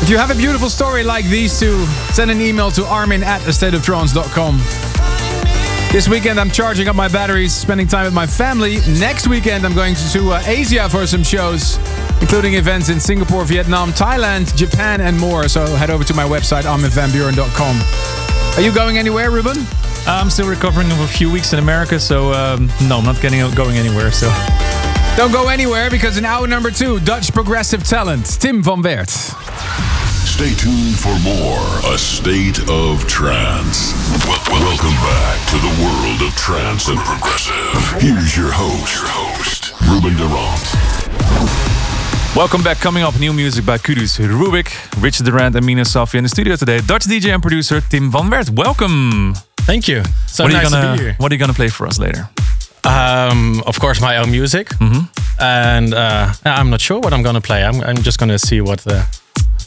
If 0.00 0.08
you 0.08 0.16
have 0.16 0.30
a 0.30 0.36
beautiful 0.36 0.70
story 0.70 1.02
like 1.02 1.24
these 1.24 1.58
two, 1.58 1.84
send 2.12 2.30
an 2.30 2.40
email 2.40 2.70
to 2.70 2.84
armin 2.84 3.24
at 3.24 3.40
astateoftrance.com. 3.40 4.58
This 5.90 6.08
weekend 6.08 6.38
I'm 6.38 6.52
charging 6.52 6.86
up 6.86 6.94
my 6.94 7.08
batteries, 7.08 7.52
spending 7.52 7.88
time 7.88 8.04
with 8.04 8.14
my 8.14 8.28
family. 8.28 8.78
Next 9.00 9.26
weekend 9.26 9.66
I'm 9.66 9.74
going 9.74 9.96
to 10.12 10.34
uh, 10.34 10.42
Asia 10.46 10.88
for 10.88 11.04
some 11.04 11.24
shows, 11.24 11.78
including 12.20 12.54
events 12.54 12.90
in 12.90 13.00
Singapore, 13.00 13.44
Vietnam, 13.44 13.90
Thailand, 13.90 14.54
Japan, 14.54 15.00
and 15.00 15.18
more. 15.18 15.48
So 15.48 15.66
head 15.66 15.90
over 15.90 16.04
to 16.04 16.14
my 16.14 16.28
website, 16.28 16.62
arminvanbuuren.com. 16.62 18.17
Are 18.58 18.60
you 18.60 18.74
going 18.74 18.98
anywhere, 18.98 19.30
Ruben? 19.30 19.56
I'm 20.04 20.30
still 20.30 20.48
recovering 20.48 20.90
of 20.90 20.98
a 20.98 21.06
few 21.06 21.30
weeks 21.30 21.52
in 21.52 21.60
America, 21.60 22.00
so 22.00 22.32
um, 22.32 22.66
no, 22.88 22.98
I'm 22.98 23.04
not 23.04 23.20
getting 23.20 23.38
going 23.54 23.76
anywhere. 23.76 24.10
So 24.10 24.26
don't 25.16 25.30
go 25.30 25.46
anywhere 25.46 25.90
because 25.90 26.18
in 26.18 26.24
hour 26.24 26.48
number 26.48 26.72
two, 26.72 26.98
Dutch 26.98 27.32
progressive 27.32 27.84
talent 27.84 28.26
Tim 28.40 28.60
van 28.60 28.82
Werd. 28.82 29.08
Stay 29.10 30.52
tuned 30.56 30.98
for 30.98 31.16
more 31.20 31.94
A 31.94 31.96
State 31.96 32.68
of 32.68 33.06
Trance. 33.06 33.92
Wel- 34.26 34.42
welcome 34.50 34.98
back 35.06 35.38
to 35.50 35.56
the 35.58 35.72
world 35.80 36.22
of 36.22 36.34
trance 36.36 36.88
and 36.88 36.98
progressive. 36.98 38.02
Here's 38.02 38.36
your 38.36 38.50
host, 38.50 38.92
your 38.96 39.06
host, 39.06 39.72
Ruben 39.82 40.16
de 40.16 40.26
Ronde. 40.26 40.87
Welcome 42.36 42.62
back. 42.62 42.78
Coming 42.78 43.02
up, 43.02 43.18
new 43.18 43.32
music 43.32 43.66
by 43.66 43.78
Kudus 43.78 44.18
Rubik, 44.20 44.68
Richard 45.02 45.26
Durand, 45.26 45.56
and 45.56 45.66
Mina 45.66 45.82
Safi 45.82 46.14
in 46.16 46.22
the 46.22 46.28
studio 46.28 46.54
today. 46.56 46.80
Dutch 46.80 47.04
DJ 47.04 47.32
and 47.34 47.42
producer 47.42 47.80
Tim 47.80 48.10
van 48.12 48.30
Werd. 48.30 48.56
Welcome. 48.56 49.34
Thank 49.66 49.88
you. 49.88 50.02
So 50.28 50.44
what 50.44 50.52
nice 50.52 50.62
are 50.62 50.64
you 50.64 50.70
gonna, 50.70 50.92
to 50.92 50.98
be 50.98 51.04
here. 51.04 51.14
What 51.18 51.32
are 51.32 51.34
you 51.34 51.38
gonna 51.40 51.52
play 51.54 51.68
for 51.68 51.86
us 51.86 51.98
later? 51.98 52.28
Um, 52.84 53.60
of 53.66 53.80
course, 53.80 54.00
my 54.00 54.18
own 54.18 54.30
music, 54.30 54.68
Mm-hmm. 54.68 55.06
and 55.40 55.92
uh, 55.94 56.32
I'm 56.44 56.70
not 56.70 56.80
sure 56.80 57.00
what 57.00 57.12
I'm 57.12 57.22
gonna 57.22 57.40
play. 57.40 57.64
I'm, 57.64 57.80
I'm 57.80 57.96
just 57.96 58.18
gonna 58.20 58.38
see 58.38 58.60
what 58.60 58.80
the 58.80 59.00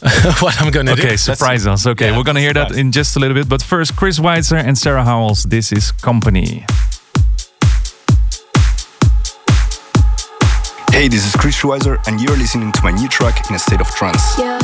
what 0.40 0.58
I'm 0.60 0.70
gonna 0.72 0.94
do. 0.96 1.02
Okay, 1.02 1.16
surprise 1.16 1.66
us. 1.66 1.86
Okay, 1.86 2.10
yeah, 2.10 2.16
we're 2.16 2.24
gonna 2.24 2.40
hear 2.40 2.54
that 2.54 2.72
in 2.72 2.90
just 2.90 3.16
a 3.16 3.20
little 3.20 3.34
bit. 3.34 3.48
But 3.50 3.60
first, 3.62 3.96
Chris 3.96 4.18
Schweizer 4.18 4.56
and 4.56 4.78
Sarah 4.78 5.04
Howells. 5.04 5.44
This 5.44 5.72
is 5.72 5.92
Company. 5.92 6.64
Hey, 11.02 11.08
this 11.08 11.26
is 11.26 11.34
Chris 11.34 11.60
Schweizer, 11.60 11.98
and 12.06 12.20
you're 12.20 12.36
listening 12.36 12.70
to 12.70 12.84
my 12.84 12.92
new 12.92 13.08
track 13.08 13.50
in 13.50 13.56
a 13.56 13.58
state 13.58 13.80
of 13.80 13.88
trance. 13.88 14.38
Your 14.38 14.56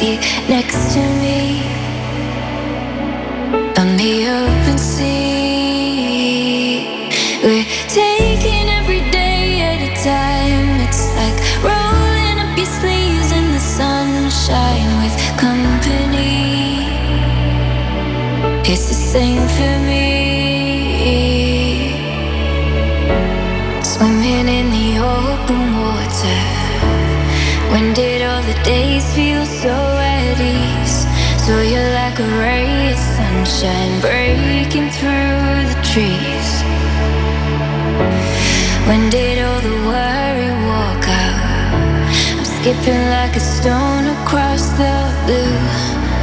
with 0.00 0.08
you 0.08 0.16
next 0.48 0.94
to 0.94 1.00
me. 1.00 1.62
On 3.76 3.96
the 3.96 4.47
days 28.64 29.04
feel 29.14 29.44
so 29.46 29.74
at 29.98 30.38
ease? 30.40 31.06
So 31.46 31.60
you're 31.60 31.92
like 32.02 32.18
a 32.20 32.28
ray 32.42 32.92
of 32.92 32.98
sunshine 33.16 34.00
breaking 34.00 34.90
through 34.96 35.66
the 35.70 35.78
trees. 35.90 36.48
When 38.88 39.10
did 39.10 39.36
all 39.46 39.60
the 39.60 39.76
worry 39.90 40.52
walk 40.70 41.04
out? 41.08 41.40
I'm 42.38 42.44
skipping 42.56 43.02
like 43.16 43.34
a 43.36 43.40
stone 43.40 44.06
across 44.16 44.64
the 44.80 44.96
blue. 45.26 45.58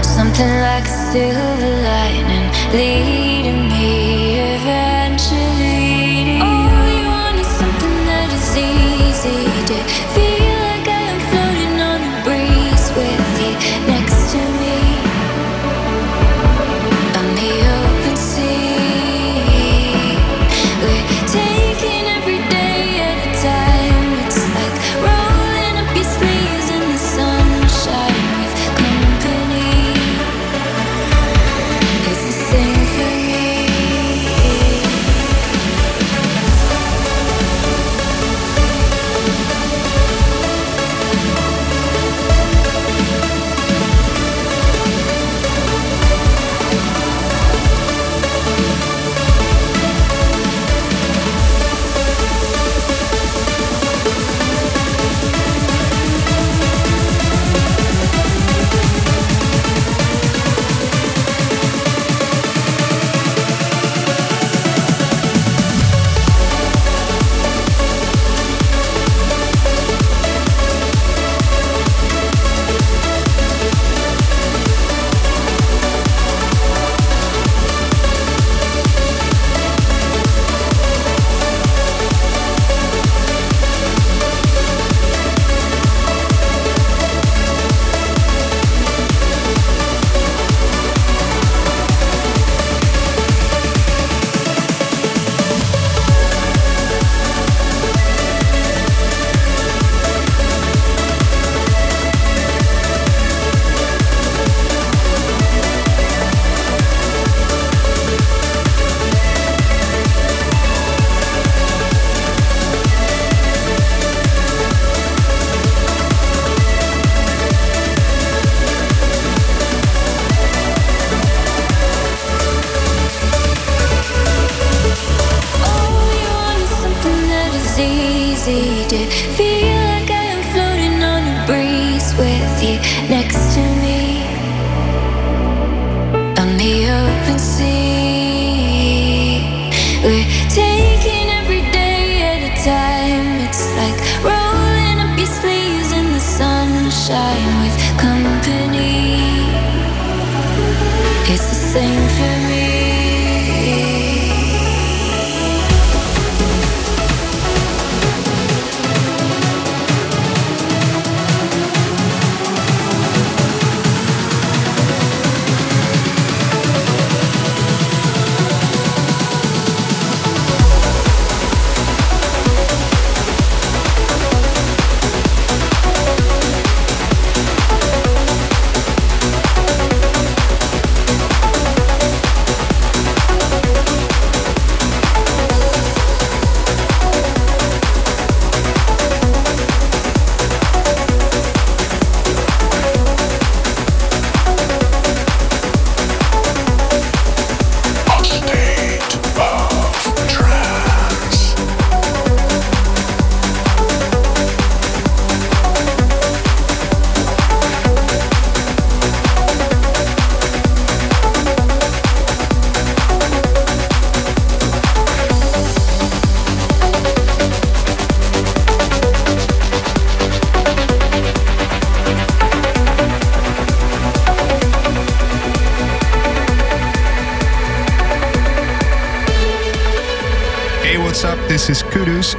Something 0.02 0.54
like 0.70 0.86
a 0.86 0.96
silver 1.12 1.74
lining 1.90 2.48
leading 2.72 3.68
me 3.70 3.75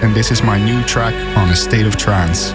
and 0.02 0.14
this 0.14 0.30
is 0.30 0.42
my 0.42 0.58
new 0.58 0.82
track 0.84 1.14
on 1.36 1.50
A 1.50 1.56
State 1.56 1.86
of 1.86 1.96
Trance. 1.96 2.52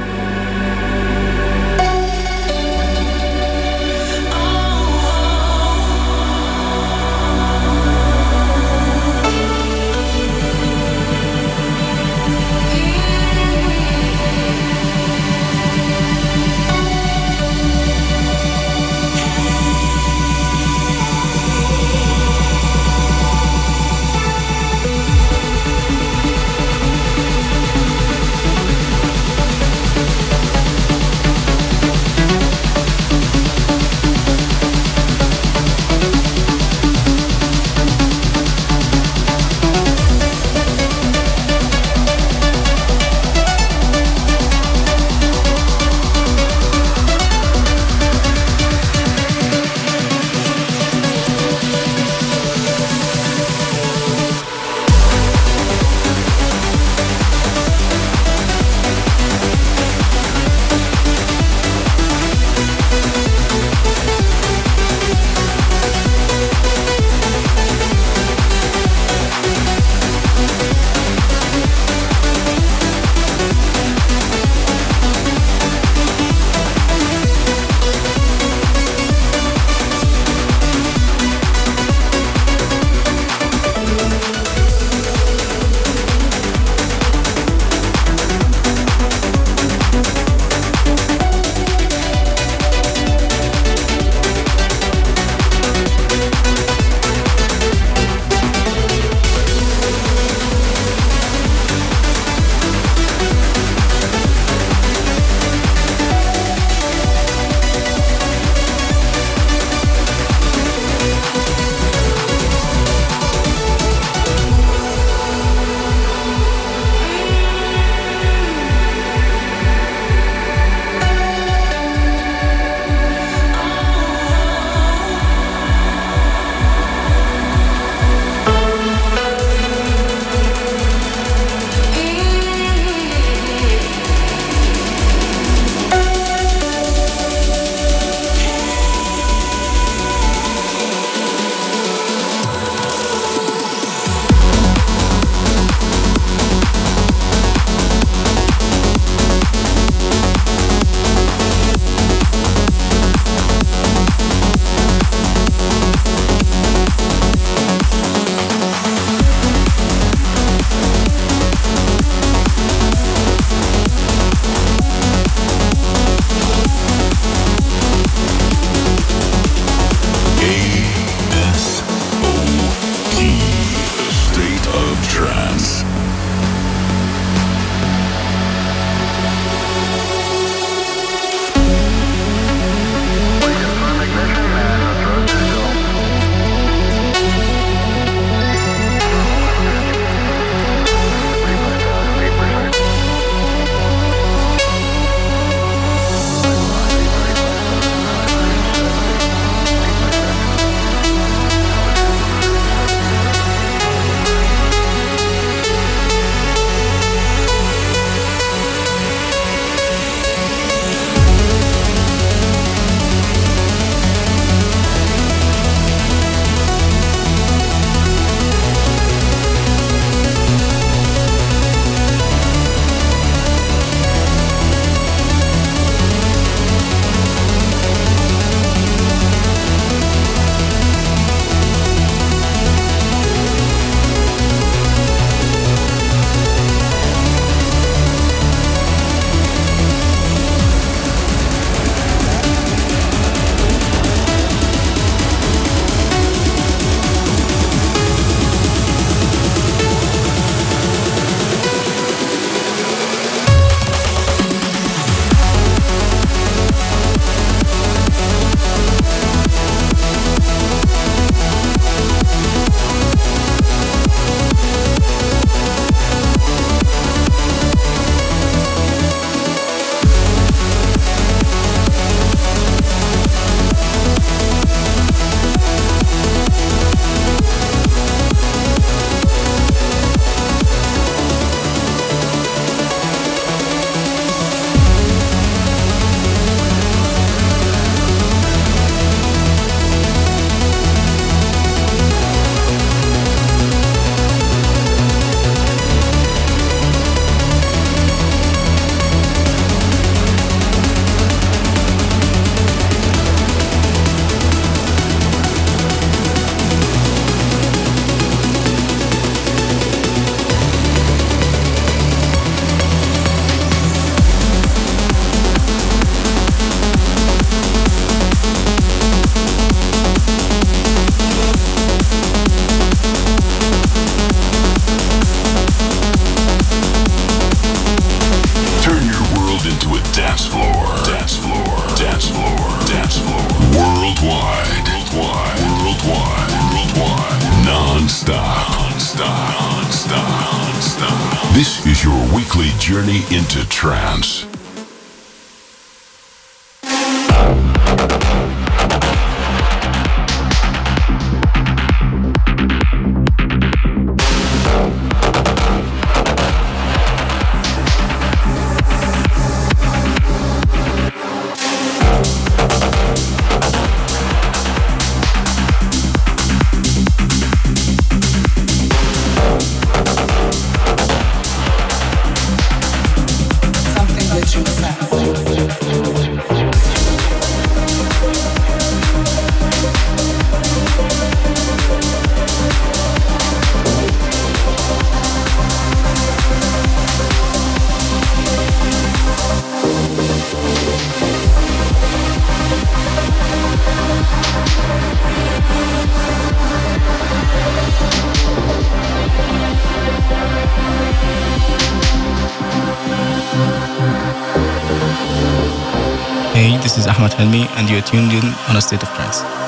This 407.42 407.52
me, 407.52 407.68
and 407.76 407.90
you're 407.90 408.02
tuned 408.02 408.32
in 408.32 408.46
on 408.70 408.76
a 408.76 408.82
state 408.82 409.02
of 409.02 409.10
trance. 409.10 409.61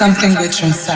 Something 0.00 0.34
which 0.36 0.62
is 0.62 0.88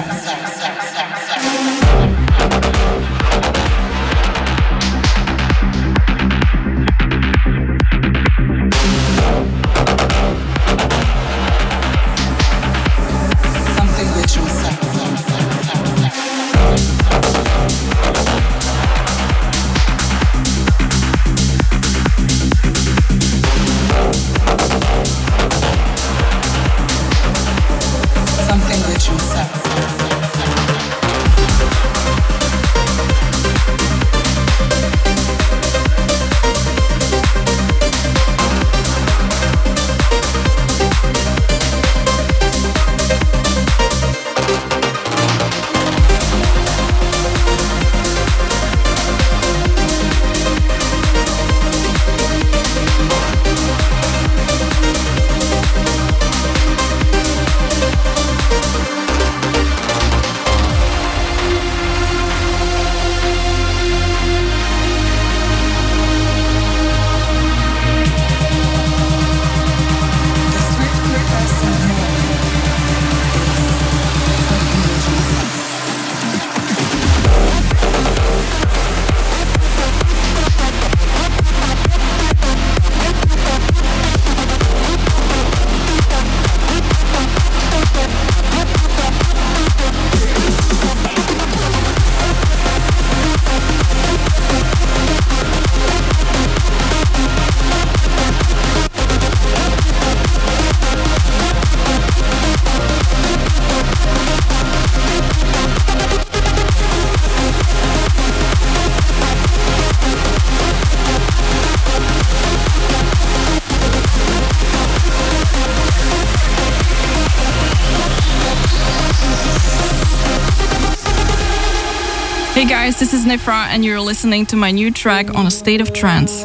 Nifra, 123.34 123.66
and 123.66 123.84
you're 123.84 124.00
listening 124.00 124.46
to 124.46 124.54
my 124.54 124.70
new 124.70 124.92
track 124.92 125.34
on 125.34 125.44
a 125.44 125.50
state 125.50 125.80
of 125.80 125.92
trance. 125.92 126.44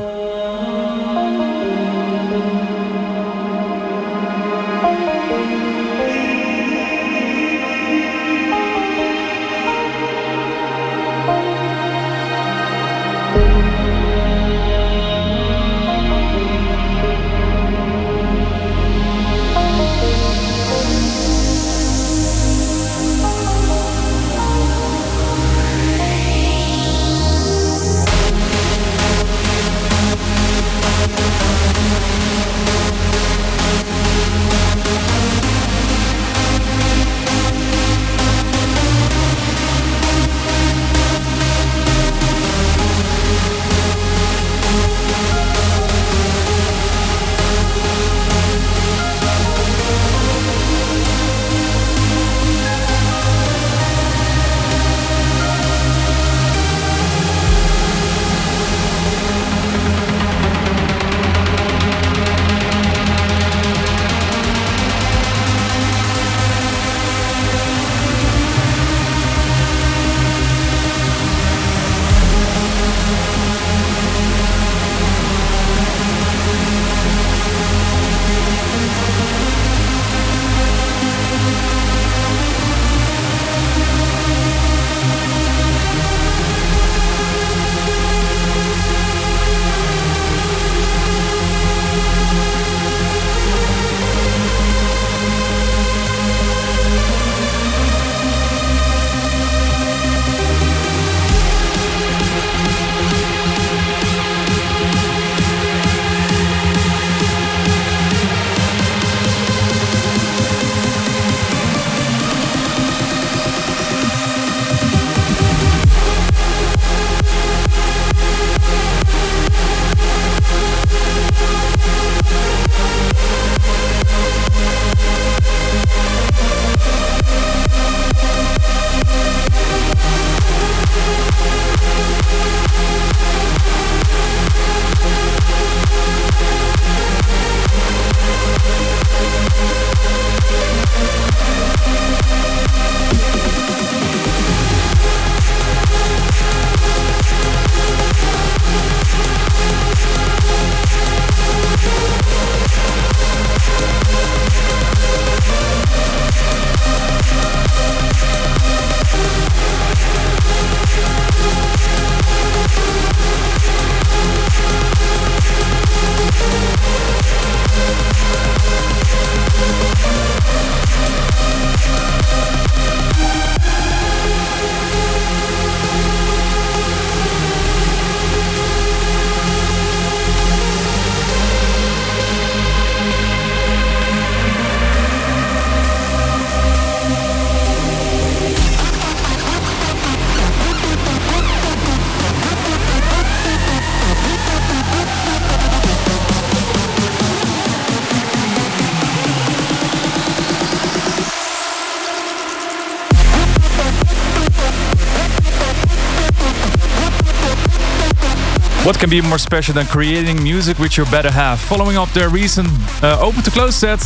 What 208.89 208.97
can 208.97 209.11
be 209.11 209.21
more 209.21 209.37
special 209.37 209.75
than 209.75 209.85
creating 209.85 210.41
music 210.41 210.79
with 210.79 210.97
your 210.97 211.05
better 211.11 211.29
half? 211.29 211.61
Following 211.61 211.95
up 211.95 212.09
their 212.09 212.27
recent 212.27 212.69
uh, 213.03 213.19
Open 213.21 213.43
to 213.43 213.51
Close 213.51 213.75
set, 213.75 213.99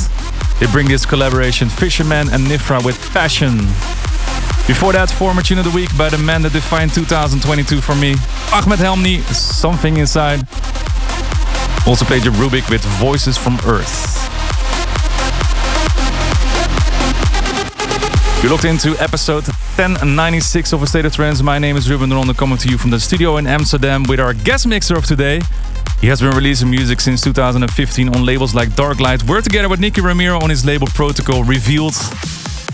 they 0.60 0.66
bring 0.74 0.90
this 0.90 1.06
collaboration 1.06 1.70
Fisherman 1.70 2.28
and 2.34 2.46
Nifra 2.46 2.84
with 2.84 3.00
passion. 3.14 3.60
Before 4.68 4.92
that, 4.92 5.10
former 5.10 5.42
tune 5.42 5.60
of 5.60 5.64
the 5.64 5.72
week 5.72 5.98
by 5.98 6.10
the 6.10 6.18
man 6.18 6.42
that 6.42 6.52
defined 6.52 6.94
2022 6.94 7.80
for 7.80 7.96
me, 7.96 8.16
Ahmed 8.52 8.80
Helmy, 8.80 9.22
Something 9.32 9.96
Inside. 9.96 10.46
Also 11.88 12.04
played 12.04 12.26
your 12.26 12.34
Rubik 12.34 12.70
with 12.70 12.84
Voices 13.00 13.38
from 13.38 13.60
Earth. 13.66 14.33
You're 18.44 18.52
looked 18.52 18.66
into 18.66 18.90
episode 19.02 19.48
1096 19.78 20.74
of 20.74 20.84
A 20.84 20.88
State 20.88 21.06
of 21.06 21.16
Trance. 21.16 21.42
My 21.42 21.60
name 21.60 21.78
is 21.78 21.90
Ruben 21.90 22.10
Ronde, 22.10 22.36
coming 22.36 22.58
to 22.58 22.68
you 22.68 22.78
from 22.78 22.90
the 22.92 23.00
studio 23.00 23.38
in 23.38 23.48
Amsterdam 23.48 24.04
with 24.04 24.20
our 24.20 24.34
guest 24.34 24.68
mixer 24.68 24.98
of 24.98 25.06
today. 25.06 25.40
He 26.02 26.08
has 26.08 26.20
been 26.20 26.36
releasing 26.36 26.70
music 26.70 27.00
since 27.00 27.22
2015 27.22 28.14
on 28.14 28.26
labels 28.26 28.54
like 28.54 28.68
Darklight. 28.72 29.24
We're 29.30 29.40
together 29.40 29.70
with 29.70 29.80
Nicky 29.80 30.02
Romero 30.02 30.42
on 30.42 30.50
his 30.50 30.66
label 30.66 30.88
Protocol 30.88 31.46
Revealed, 31.46 31.96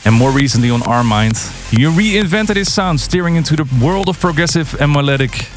and 0.05 0.15
more 0.15 0.31
recently 0.31 0.71
on 0.71 0.79
Armind. 0.79 1.37
He 1.69 1.83
reinvented 1.83 2.55
his 2.55 2.73
sound, 2.73 2.99
steering 2.99 3.35
into 3.35 3.55
the 3.55 3.69
world 3.79 4.09
of 4.09 4.19
progressive 4.19 4.73
and 4.81 4.91
melodic. 4.91 5.49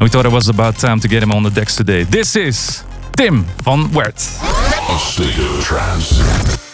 We 0.00 0.10
thought 0.10 0.26
it 0.26 0.32
was 0.32 0.48
about 0.48 0.76
time 0.76 1.00
to 1.00 1.08
get 1.08 1.24
him 1.24 1.32
on 1.32 1.42
the 1.42 1.50
decks 1.50 1.74
today. 1.74 2.04
This 2.04 2.36
is 2.36 2.84
Tim 3.16 3.42
van 3.64 3.90
Werd. 3.92 4.14
A 4.14 4.96
state 5.00 5.36
of. 5.40 6.73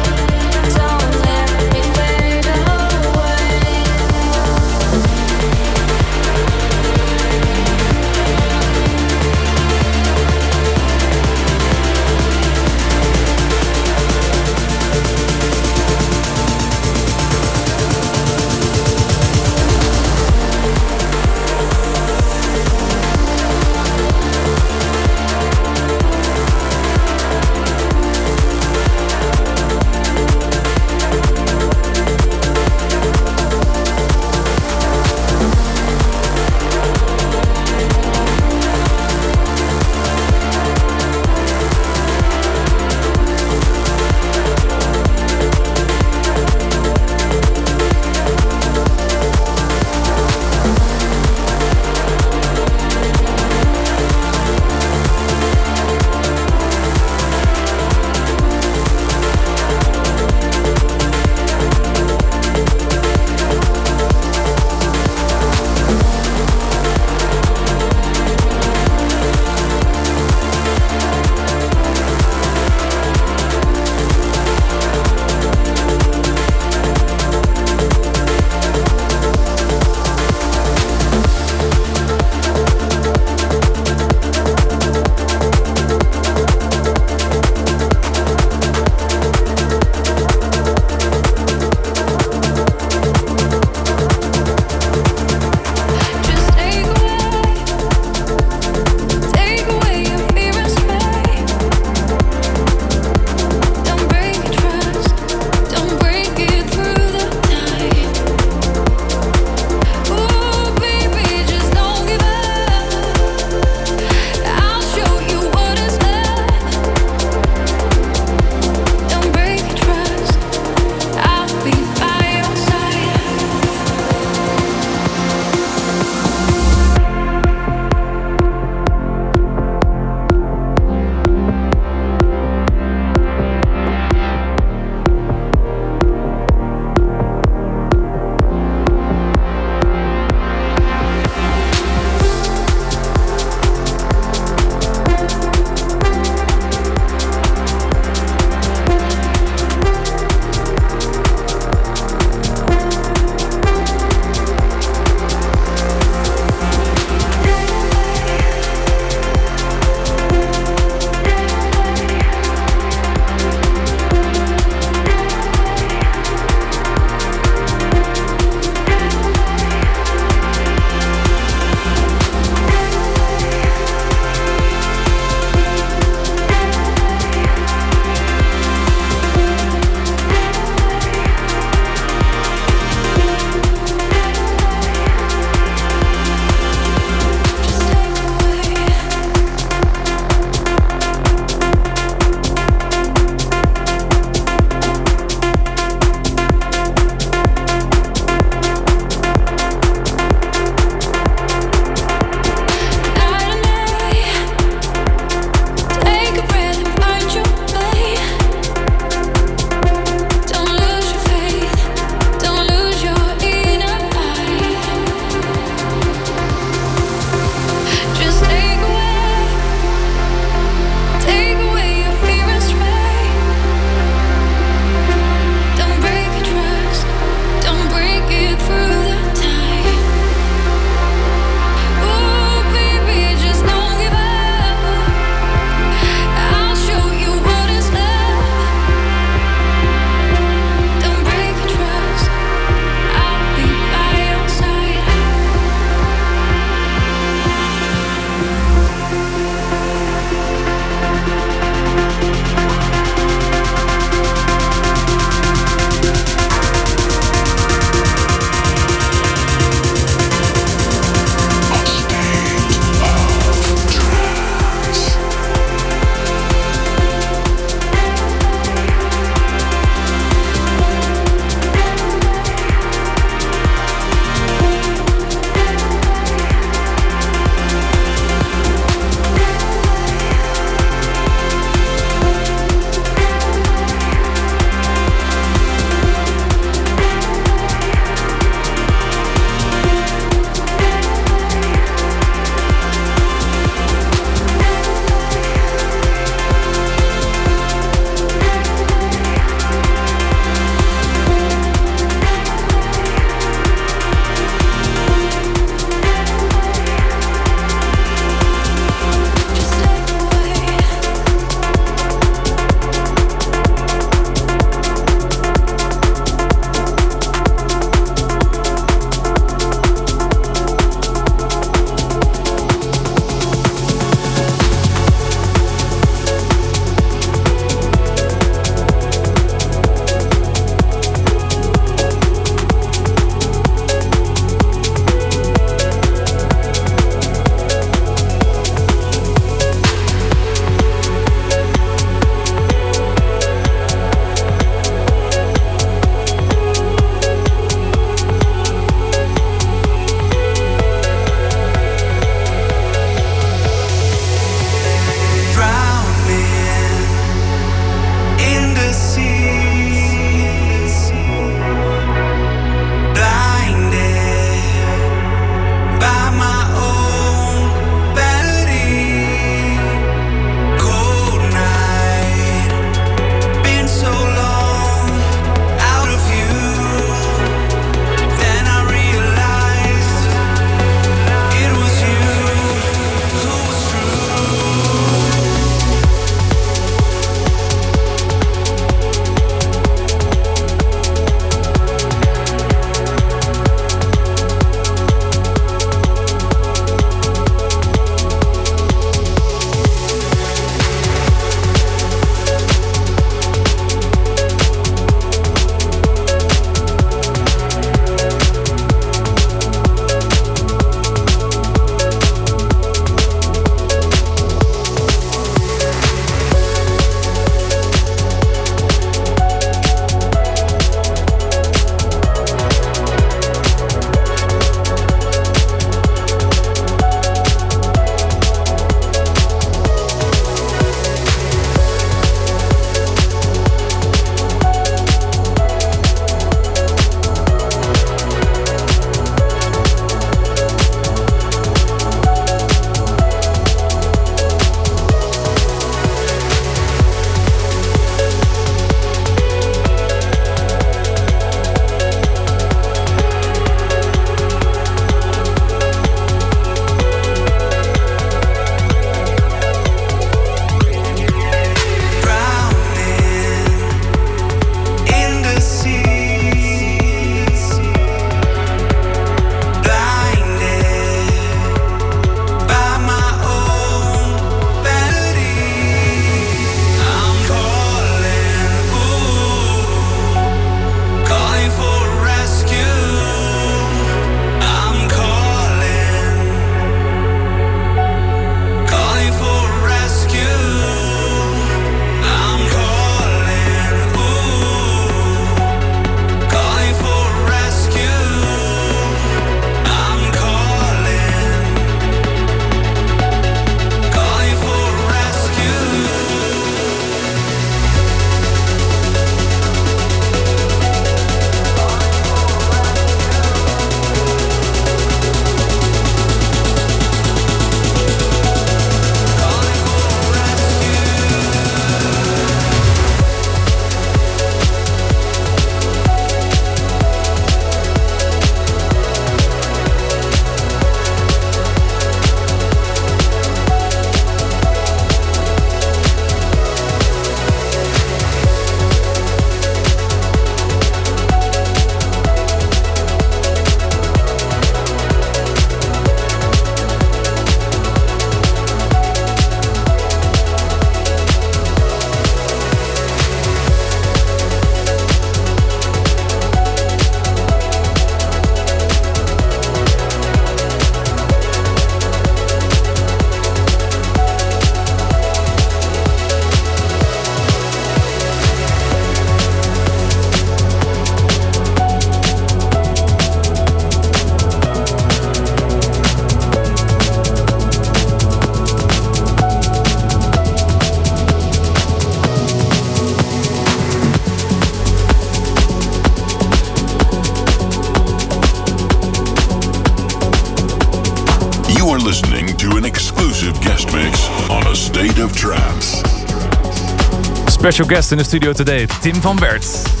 Special 597.61 597.85
guest 597.85 598.11
in 598.11 598.17
the 598.17 598.23
studio 598.23 598.53
today, 598.53 598.87
Tim 598.87 599.21
van 599.21 599.37
Werd. 599.37 600.00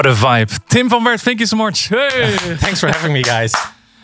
What 0.00 0.06
a 0.06 0.14
vibe. 0.14 0.50
Tim 0.68 0.88
van 0.88 1.04
Werd, 1.04 1.20
thank 1.20 1.40
you 1.40 1.46
so 1.46 1.56
much. 1.56 1.88
Hey. 1.88 2.36
Thanks 2.58 2.80
for 2.80 2.86
having 2.88 3.12
me, 3.12 3.22
guys. 3.22 3.52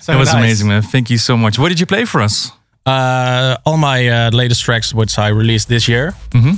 So 0.01 0.13
it 0.13 0.19
was 0.19 0.29
nice. 0.31 0.37
amazing, 0.43 0.69
man. 0.69 0.83
Thank 0.83 1.09
you 1.09 1.17
so 1.17 1.37
much. 1.39 1.59
What 1.59 1.71
did 1.71 1.81
you 1.81 1.87
play 1.87 2.05
for 2.05 2.21
us? 2.21 2.53
Uh, 2.85 3.57
all 3.65 3.79
my 3.79 4.07
uh, 4.07 4.31
latest 4.31 4.63
tracks, 4.63 4.93
which 4.93 5.19
I 5.19 5.29
released 5.29 5.69
this 5.69 5.89
year. 5.89 6.13
Mm-hmm. 6.33 6.57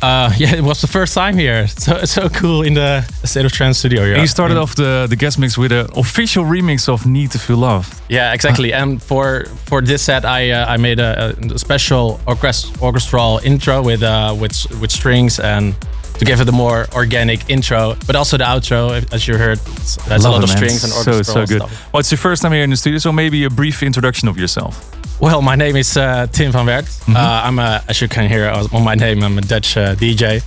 Uh, 0.00 0.32
yeah, 0.38 0.54
it 0.54 0.62
was 0.62 0.80
the 0.80 0.86
first 0.86 1.12
time 1.14 1.36
here. 1.36 1.66
So 1.78 2.04
so 2.04 2.28
cool 2.28 2.62
in 2.62 2.74
the 2.74 3.02
State 3.24 3.44
of 3.46 3.52
Trance 3.52 3.78
studio. 3.78 4.02
And 4.02 4.10
Yeah. 4.12 4.20
you 4.22 4.28
started 4.28 4.56
off 4.56 4.74
the, 4.76 5.06
the 5.08 5.16
guest 5.16 5.38
mix 5.38 5.58
with 5.58 5.72
an 5.72 5.86
official 5.96 6.44
remix 6.44 6.88
of 6.88 7.04
Need 7.04 7.30
to 7.32 7.38
Feel 7.38 7.58
Love. 7.58 7.86
Yeah, 8.08 8.32
exactly. 8.34 8.72
and 8.72 9.02
for 9.02 9.46
for 9.66 9.82
this 9.82 10.02
set, 10.02 10.24
I 10.24 10.52
uh, 10.52 10.74
I 10.74 10.76
made 10.78 11.00
a, 11.00 11.34
a 11.54 11.58
special 11.58 12.20
orchest- 12.26 12.80
orchestral 12.80 13.40
intro 13.42 13.82
with 13.82 14.02
uh 14.02 14.36
with 14.40 14.54
with 14.80 14.90
strings 14.92 15.40
and 15.40 15.74
to 16.18 16.24
give 16.24 16.40
it 16.40 16.48
a 16.48 16.52
more 16.52 16.86
organic 16.94 17.48
intro, 17.48 17.96
but 18.06 18.16
also 18.16 18.36
the 18.36 18.44
outro, 18.44 19.12
as 19.12 19.26
you 19.26 19.36
heard, 19.36 19.58
there's 19.58 20.24
a 20.24 20.30
lot 20.30 20.42
it, 20.42 20.44
of 20.44 20.50
strings 20.50 20.84
and 20.84 20.92
so, 20.92 21.12
orchestral 21.12 21.46
so 21.46 21.46
good. 21.46 21.62
stuff. 21.62 21.92
Well, 21.92 22.00
it's 22.00 22.10
your 22.10 22.18
first 22.18 22.42
time 22.42 22.52
here 22.52 22.64
in 22.64 22.70
the 22.70 22.76
studio, 22.76 22.98
so 22.98 23.12
maybe 23.12 23.44
a 23.44 23.50
brief 23.50 23.82
introduction 23.82 24.28
of 24.28 24.36
yourself. 24.36 24.94
Well, 25.20 25.42
my 25.42 25.56
name 25.56 25.76
is 25.76 25.96
uh, 25.96 26.26
Tim 26.32 26.52
van 26.52 26.66
Werd. 26.66 26.84
Mm-hmm. 26.84 27.16
Uh, 27.16 27.20
I'm 27.44 27.58
a, 27.58 27.82
as 27.88 28.00
you 28.00 28.08
can 28.08 28.28
hear 28.28 28.48
on 28.72 28.84
my 28.84 28.94
name, 28.94 29.22
I'm 29.24 29.38
a 29.38 29.40
Dutch 29.40 29.76
uh, 29.76 29.94
DJ. 29.96 30.42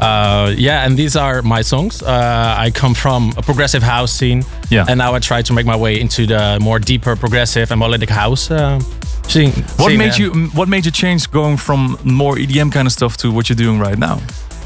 Uh, 0.00 0.52
yeah, 0.56 0.84
and 0.84 0.96
these 0.96 1.16
are 1.16 1.42
my 1.42 1.62
songs. 1.62 2.02
Uh, 2.02 2.54
I 2.58 2.70
come 2.70 2.94
from 2.94 3.32
a 3.36 3.42
progressive 3.42 3.82
house 3.82 4.12
scene, 4.12 4.44
Yeah. 4.70 4.86
and 4.88 4.98
now 4.98 5.14
I 5.14 5.18
try 5.20 5.42
to 5.42 5.52
make 5.52 5.66
my 5.66 5.76
way 5.76 6.00
into 6.00 6.26
the 6.26 6.58
more 6.60 6.78
deeper 6.78 7.16
progressive 7.16 7.70
and 7.70 7.78
melodic 7.78 8.10
house 8.10 8.50
uh, 8.50 8.80
scene. 9.28 9.52
What 9.76 9.90
scene, 9.90 9.98
made 9.98 10.12
uh, 10.12 10.16
you 10.16 10.30
mm, 10.32 10.54
What 10.54 10.68
made 10.68 10.84
you 10.84 10.90
change 10.90 11.30
going 11.30 11.56
from 11.58 11.96
more 12.04 12.36
EDM 12.36 12.72
kind 12.72 12.86
of 12.86 12.92
stuff 12.92 13.16
to 13.18 13.30
what 13.30 13.48
you're 13.48 13.56
doing 13.56 13.78
right 13.78 13.98
now? 13.98 14.20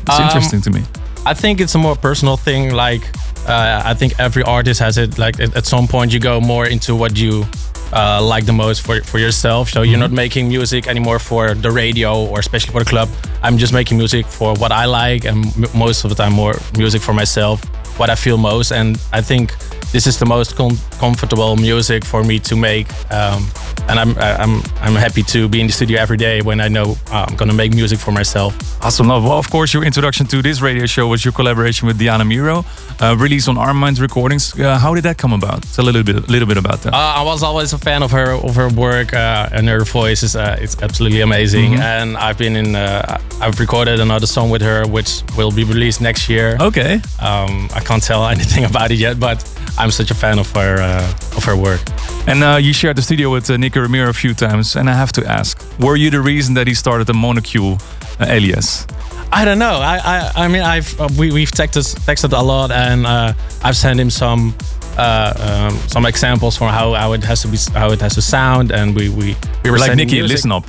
It's 0.09 0.18
Um, 0.18 0.24
interesting 0.26 0.60
to 0.62 0.70
me. 0.70 0.82
I 1.26 1.35
think 1.35 1.60
it's 1.60 1.74
a 1.74 1.78
more 1.78 1.97
personal 1.97 2.36
thing. 2.36 2.72
Like, 2.74 3.02
uh, 3.47 3.82
I 3.85 3.94
think 3.94 4.12
every 4.18 4.43
artist 4.43 4.80
has 4.80 4.97
it. 4.98 5.18
Like, 5.18 5.39
at, 5.40 5.55
at 5.56 5.66
some 5.66 5.86
point, 5.86 6.12
you 6.12 6.20
go 6.20 6.40
more 6.40 6.66
into 6.66 6.94
what 6.94 7.18
you 7.18 7.44
uh, 7.93 8.20
like 8.22 8.44
the 8.47 8.52
most 8.52 8.80
for, 8.86 9.01
for 9.02 9.18
yourself. 9.18 9.68
So 9.70 9.82
you're 9.82 9.98
not 9.98 10.12
making 10.12 10.48
music 10.48 10.86
anymore 10.86 11.18
for 11.18 11.55
the 11.55 11.70
radio 11.70 12.26
or 12.26 12.39
especially 12.39 12.72
for 12.72 12.85
the 12.85 12.90
club. 12.90 13.09
I'm 13.43 13.56
just 13.59 13.72
making 13.72 13.97
music 13.98 14.26
for 14.26 14.55
what 14.55 14.72
I 14.72 14.85
like, 14.86 15.24
and 15.28 15.44
m- 15.56 15.64
most 15.74 16.05
of 16.05 16.10
the 16.10 16.16
time, 16.16 16.32
more 16.32 16.55
music 16.76 17.01
for 17.02 17.12
myself, 17.14 17.62
what 17.98 18.10
I 18.10 18.14
feel 18.14 18.36
most. 18.36 18.72
And 18.72 18.98
I 19.12 19.22
think 19.22 19.52
this 19.93 20.06
is 20.06 20.19
the 20.19 20.27
most 20.27 20.56
com- 20.56 20.78
comfortable 20.98 21.56
music 21.56 22.05
for 22.05 22.23
me 22.24 22.39
to 22.40 22.56
make. 22.56 22.86
Um, 23.12 23.47
and 23.89 23.98
I'm 23.98 24.19
I'm 24.19 24.60
I'm 24.82 24.94
happy 24.94 25.23
to 25.23 25.48
be 25.48 25.60
in 25.60 25.66
the 25.66 25.73
studio 25.73 25.98
every 25.98 26.16
day 26.19 26.43
when 26.43 26.60
I 26.60 26.69
know 26.69 26.97
uh, 27.10 27.24
I'm 27.28 27.36
gonna 27.36 27.55
make 27.55 27.73
music 27.74 27.98
for 27.98 28.12
myself. 28.12 28.52
Awesome 28.82 29.09
love. 29.09 29.24
Well, 29.24 29.39
of 29.39 29.48
course, 29.51 29.73
your 29.73 29.82
introduction 29.85 30.27
to 30.27 30.43
this 30.43 30.60
radio 30.60 30.86
show 30.86 31.06
was 31.09 31.24
your 31.24 31.32
collaboration 31.32 31.86
with 31.89 31.98
Diana 31.98 32.24
Miro, 32.24 32.65
uh, 33.01 33.16
released 33.19 33.48
on 33.48 33.56
Armind 33.56 33.98
Recordings. 34.01 34.52
Uh, 34.59 34.78
how 34.78 34.94
did 34.94 35.05
that 35.05 35.16
come 35.16 35.32
about? 35.32 35.62
Tell 35.74 35.85
a 35.85 35.90
little 35.90 36.02
bit, 36.02 36.28
little 36.28 36.47
bit 36.47 36.59
about 36.59 36.82
that. 36.82 36.93
Uh, 36.93 37.20
I 37.20 37.23
was 37.24 37.43
always 37.43 37.73
a 37.73 37.78
fan 37.78 38.02
of 38.02 38.10
her 38.10 38.32
of 38.32 38.55
her 38.56 38.69
work 38.69 39.15
uh, 39.15 39.48
and 39.52 39.66
her 39.69 39.85
voice 39.85 40.23
is 40.23 40.36
uh, 40.36 40.59
it's 40.60 40.77
absolutely 40.82 41.23
amazing. 41.23 41.73
Mhm. 41.73 41.81
And 41.81 42.16
I've 42.19 42.36
been 42.36 42.56
in 42.56 42.77
uh, 42.77 43.19
I've 43.40 43.59
recorded 43.59 44.01
another 44.01 44.27
song 44.27 44.51
with 44.51 44.62
her 44.62 44.86
which 44.86 45.23
will 45.36 45.51
be 45.52 45.65
released 45.65 46.01
next 46.02 46.28
year. 46.28 46.56
Okay. 46.60 47.01
Um, 47.20 47.69
I 47.74 47.81
can't 47.81 48.02
tell 48.02 48.27
anything 48.36 48.65
about 48.65 48.90
it 48.90 48.98
yet, 48.98 49.19
but 49.19 49.39
I'm 49.78 49.90
such 49.90 50.10
a 50.10 50.14
fan 50.14 50.38
of 50.38 50.50
her 50.52 50.76
uh, 50.80 51.36
of 51.36 51.44
her 51.44 51.56
work. 51.56 51.80
And 52.26 52.42
uh, 52.42 52.56
you 52.56 52.72
shared 52.72 52.96
the 52.96 53.02
studio 53.02 53.30
with 53.30 53.48
uh, 53.50 53.56
Nicky 53.56 53.80
Romero 53.80 54.10
a 54.10 54.12
few 54.12 54.34
times, 54.34 54.76
and 54.76 54.88
I 54.90 54.94
have 54.94 55.12
to 55.12 55.22
ask: 55.26 55.62
Were 55.78 55.96
you 55.96 56.10
the 56.10 56.20
reason 56.20 56.55
that 56.55 56.66
he 56.66 56.74
started 56.74 57.06
the 57.06 57.12
Monocule 57.14 57.80
uh, 58.20 58.26
alias? 58.28 58.86
I 59.32 59.44
don't 59.44 59.59
know. 59.59 59.80
I 59.80 59.98
I, 60.05 60.44
I 60.44 60.48
mean 60.48 60.62
I've 60.62 61.00
uh, 61.00 61.09
we 61.18 61.30
we've 61.32 61.50
texted 61.52 61.94
texted 62.06 62.32
a 62.32 62.42
lot 62.42 62.70
and 62.70 63.06
uh, 63.06 63.32
I've 63.62 63.76
sent 63.76 64.00
him 64.00 64.10
some. 64.10 64.55
Uh, 65.00 65.70
um, 65.70 65.78
some 65.88 66.05
examples 66.06 66.56
for 66.56 66.66
how, 66.66 66.92
how 66.92 67.12
it 67.12 67.22
has 67.22 67.42
to 67.42 67.46
be 67.48 67.56
how 67.72 67.92
it 67.92 68.00
has 68.00 68.14
to 68.14 68.20
sound 68.20 68.72
and 68.72 68.96
we 68.96 69.09
we, 69.09 69.36
we 69.62 69.70
were 69.70 69.78
like 69.78 69.86
sending 69.90 70.09
Nicky, 70.09 70.18
music. 70.18 70.34
listen 70.34 70.50
up. 70.50 70.64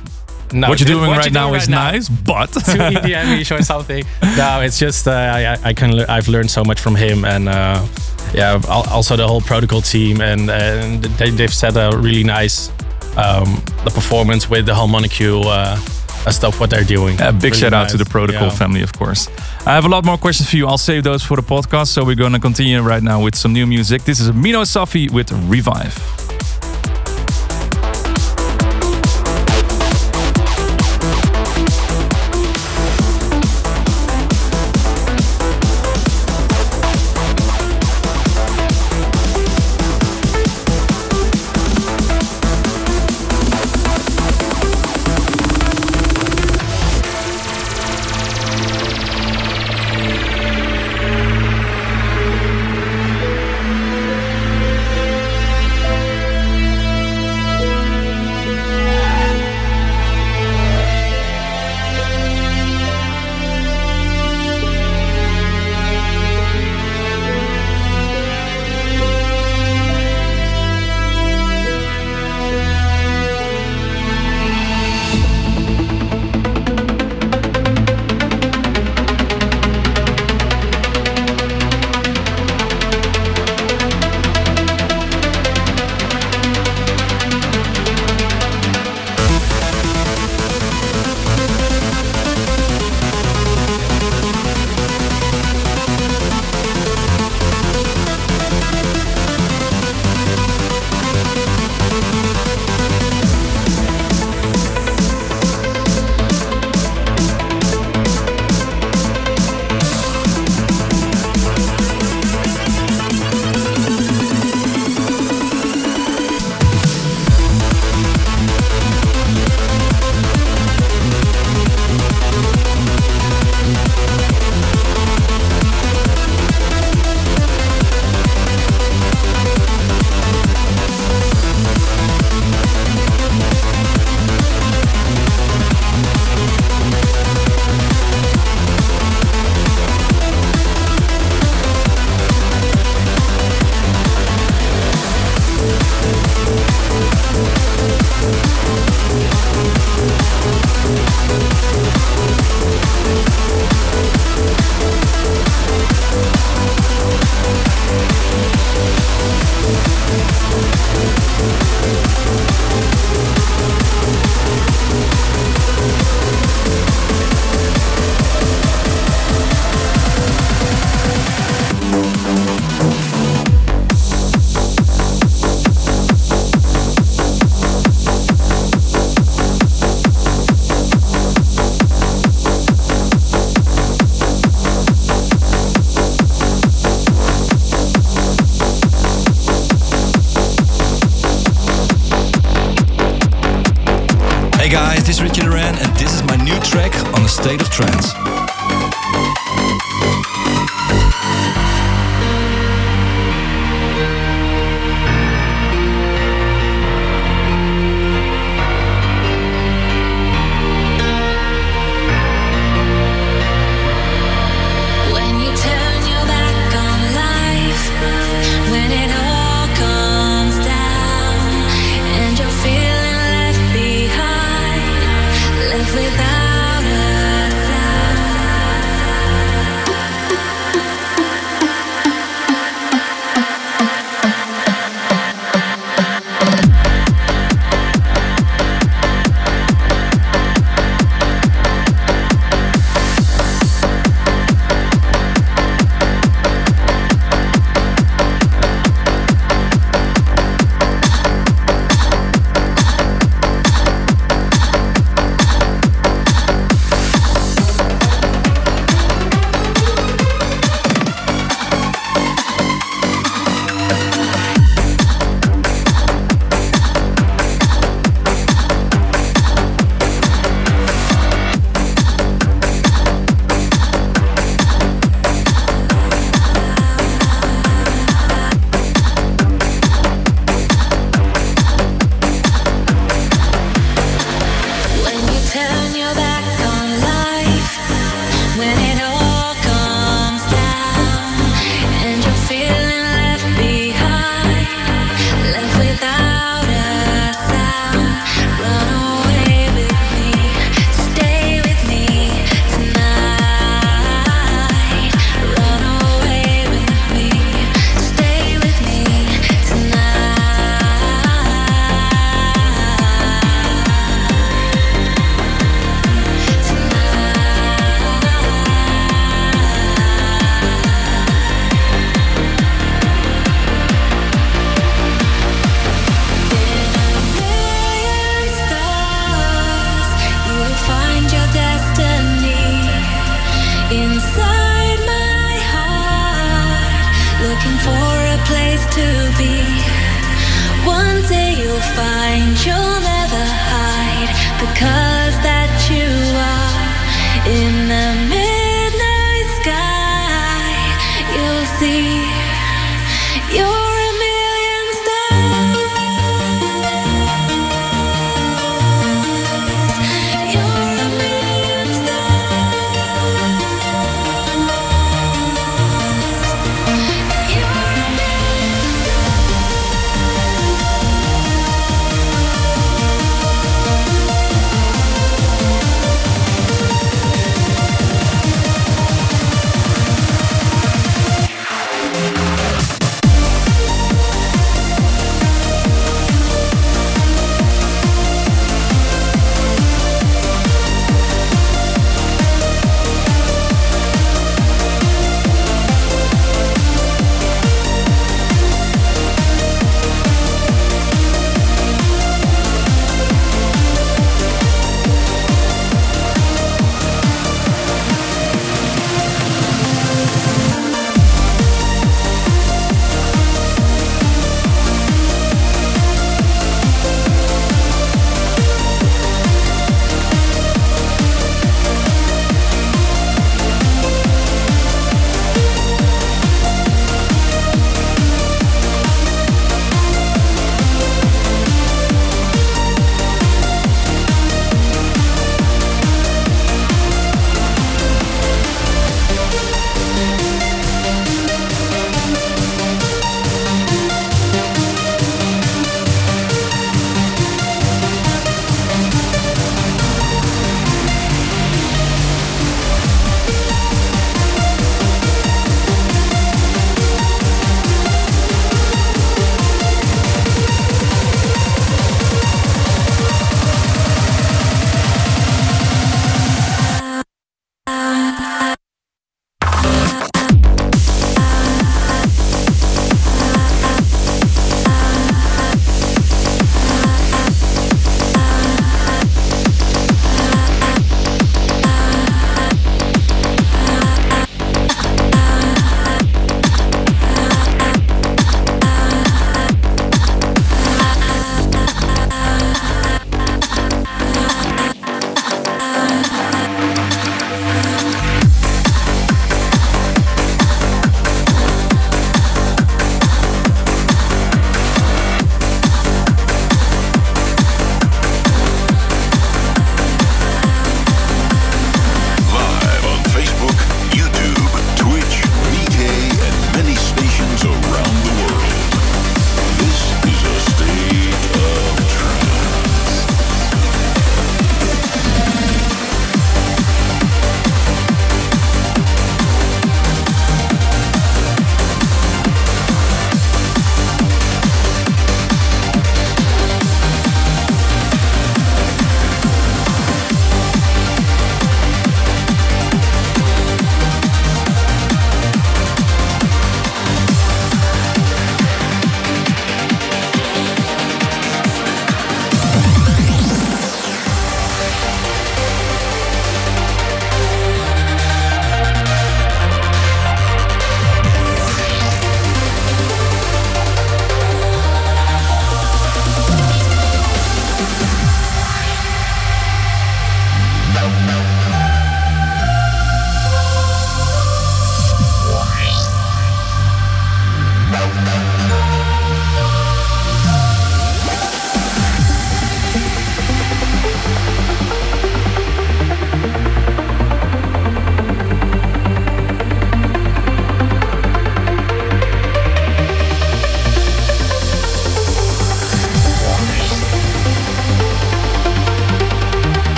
No, 0.52 0.68
what 0.68 0.78
you're 0.78 0.86
doing 0.86 1.08
what 1.08 1.16
right 1.16 1.26
you're 1.26 1.32
now 1.32 1.48
doing 1.48 1.60
is 1.60 1.68
now. 1.68 1.90
nice, 1.90 2.08
but 2.08 2.52
to 2.52 2.60
EDM 2.94 3.58
or 3.58 3.62
something. 3.64 4.04
No, 4.36 4.60
it's 4.60 4.78
just 4.78 5.08
uh, 5.08 5.10
I, 5.10 5.58
I 5.70 5.72
can 5.74 5.98
I've 6.08 6.28
learned 6.28 6.48
so 6.50 6.62
much 6.62 6.78
from 6.78 6.94
him 6.94 7.24
and 7.24 7.48
uh, 7.48 7.84
yeah, 8.34 8.60
also 8.68 9.16
the 9.16 9.26
whole 9.26 9.40
protocol 9.40 9.80
team 9.82 10.20
and, 10.20 10.50
and 10.50 11.02
they, 11.04 11.30
they've 11.30 11.52
set 11.54 11.76
a 11.76 11.96
really 11.96 12.24
nice 12.24 12.70
um, 13.16 13.62
the 13.84 13.90
performance 13.92 14.48
with 14.48 14.66
the 14.66 14.74
whole 14.74 14.88
Monocule 14.88 15.44
uh, 15.46 15.76
stuff 16.30 16.60
what 16.60 16.70
they're 16.70 16.84
doing. 16.84 17.20
A 17.20 17.32
big 17.32 17.42
Really 17.44 17.56
shout 17.58 17.72
out 17.72 17.88
to 17.88 17.96
the 17.96 18.04
Protocol 18.04 18.48
Yeah. 18.48 18.50
family, 18.54 18.82
of 18.82 18.92
course. 18.92 19.28
I 19.66 19.74
have 19.74 19.84
a 19.84 19.88
lot 19.88 20.04
more 20.04 20.16
questions 20.18 20.48
for 20.50 20.56
you. 20.56 20.66
I'll 20.68 20.78
save 20.78 21.02
those 21.02 21.22
for 21.24 21.36
the 21.36 21.42
podcast. 21.42 21.88
So 21.88 22.04
we're 22.04 22.14
going 22.14 22.32
to 22.32 22.38
continue 22.38 22.80
right 22.82 23.02
now 23.02 23.20
with 23.22 23.34
some 23.34 23.52
new 23.52 23.66
music. 23.66 24.04
This 24.04 24.20
is 24.20 24.32
Mino 24.32 24.62
Safy 24.64 25.10
with. 25.10 25.32
Revive. 25.48 26.29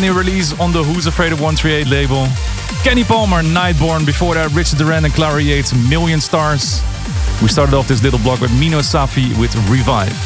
Brand 0.00 0.14
new 0.14 0.18
release 0.18 0.58
on 0.58 0.72
the 0.72 0.82
Who's 0.82 1.06
Afraid 1.06 1.30
of 1.30 1.42
138 1.42 1.86
label. 1.86 2.26
Kenny 2.82 3.04
Palmer, 3.04 3.42
Nightborn. 3.42 4.06
Before 4.06 4.32
that, 4.32 4.50
Richard 4.52 4.78
Durand 4.78 5.04
and 5.04 5.12
Clara 5.12 5.42
Yates, 5.42 5.74
Million 5.90 6.22
Stars. 6.22 6.80
We 7.42 7.48
started 7.48 7.74
off 7.74 7.86
this 7.86 8.02
little 8.02 8.18
block 8.20 8.40
with 8.40 8.50
Mino 8.58 8.78
Safy 8.78 9.38
with 9.38 9.54
Revive. 9.68 10.16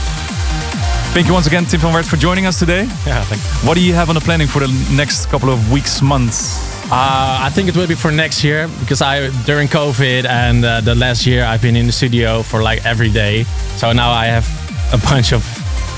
Thank 1.12 1.26
you 1.26 1.32
once 1.32 1.48
again, 1.48 1.64
Tim 1.64 1.80
van 1.80 1.92
Werd, 1.92 2.06
for 2.06 2.16
joining 2.16 2.46
us 2.46 2.56
today. 2.56 2.84
Yeah, 3.04 3.24
thank 3.24 3.42
you. 3.42 3.68
What 3.68 3.74
do 3.74 3.82
you 3.82 3.94
have 3.94 4.08
on 4.10 4.14
the 4.14 4.20
planning 4.20 4.46
for 4.46 4.60
the 4.60 4.70
next 4.94 5.26
couple 5.26 5.50
of 5.50 5.72
weeks, 5.72 6.00
months? 6.00 6.62
Uh, 6.84 7.42
I 7.42 7.50
think 7.50 7.68
it 7.68 7.76
will 7.76 7.88
be 7.88 7.96
for 7.96 8.12
next 8.12 8.44
year 8.44 8.68
because 8.78 9.02
I 9.02 9.30
during 9.44 9.66
COVID 9.66 10.24
and 10.24 10.64
uh, 10.64 10.82
the 10.82 10.94
last 10.94 11.26
year 11.26 11.44
I've 11.44 11.62
been 11.62 11.74
in 11.74 11.86
the 11.86 11.92
studio 11.92 12.44
for 12.44 12.62
like 12.62 12.86
every 12.86 13.10
day. 13.10 13.42
So 13.78 13.92
now 13.92 14.12
I 14.12 14.26
have 14.26 14.46
a 14.92 14.98
bunch 14.98 15.32
of 15.32 15.42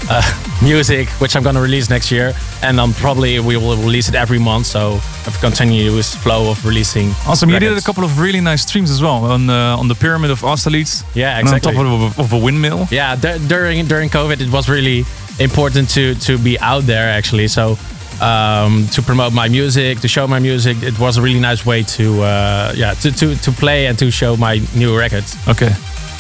uh, 0.09 0.23
music 0.63 1.11
which 1.21 1.37
I'm 1.37 1.43
gonna 1.43 1.61
release 1.61 1.91
next 1.91 2.11
year, 2.11 2.33
and 2.63 2.81
um, 2.81 2.93
probably 2.95 3.39
we 3.41 3.57
will 3.57 3.77
release 3.77 4.09
it 4.09 4.15
every 4.15 4.39
month. 4.39 4.67
So 4.67 5.01
I've 5.27 5.39
continuous 5.41 6.15
flow 6.15 6.51
of 6.51 6.65
releasing. 6.65 7.11
Awesome. 7.27 7.51
You 7.51 7.59
did 7.59 7.77
a 7.77 7.81
couple 7.81 8.05
of 8.05 8.19
really 8.19 8.41
nice 8.41 8.63
streams 8.63 8.91
as 8.91 9.03
well 9.03 9.25
on 9.25 9.51
uh, 9.51 9.77
on 9.77 9.89
the 9.89 9.95
pyramid 9.95 10.31
of 10.31 10.41
Austerlitz. 10.45 11.05
Yeah, 11.15 11.39
And 11.39 11.49
on 11.49 11.61
top 11.61 11.75
of 11.77 12.19
a, 12.19 12.21
of 12.21 12.33
a 12.33 12.39
windmill. 12.39 12.89
Yeah, 12.91 13.17
during 13.17 13.87
during 13.87 14.11
COVID, 14.11 14.41
it 14.41 14.51
was 14.51 14.69
really 14.69 15.05
important 15.39 15.91
to 15.91 16.15
to 16.27 16.39
be 16.39 16.59
out 16.61 16.85
there 16.87 17.09
actually. 17.11 17.49
So 17.49 17.77
um, 18.21 18.87
to 18.93 19.03
promote 19.03 19.33
my 19.33 19.49
music, 19.49 20.01
to 20.01 20.09
show 20.09 20.27
my 20.27 20.39
music, 20.39 20.83
it 20.83 20.99
was 20.99 21.19
a 21.19 21.23
really 21.23 21.41
nice 21.41 21.67
way 21.67 21.83
to 21.83 22.23
uh, 22.23 22.73
yeah 22.77 22.95
to, 22.95 23.11
to 23.13 23.37
to 23.37 23.53
play 23.53 23.87
and 23.87 23.99
to 23.99 24.11
show 24.11 24.37
my 24.37 24.61
new 24.75 24.99
records. 24.99 25.37
Okay. 25.49 25.73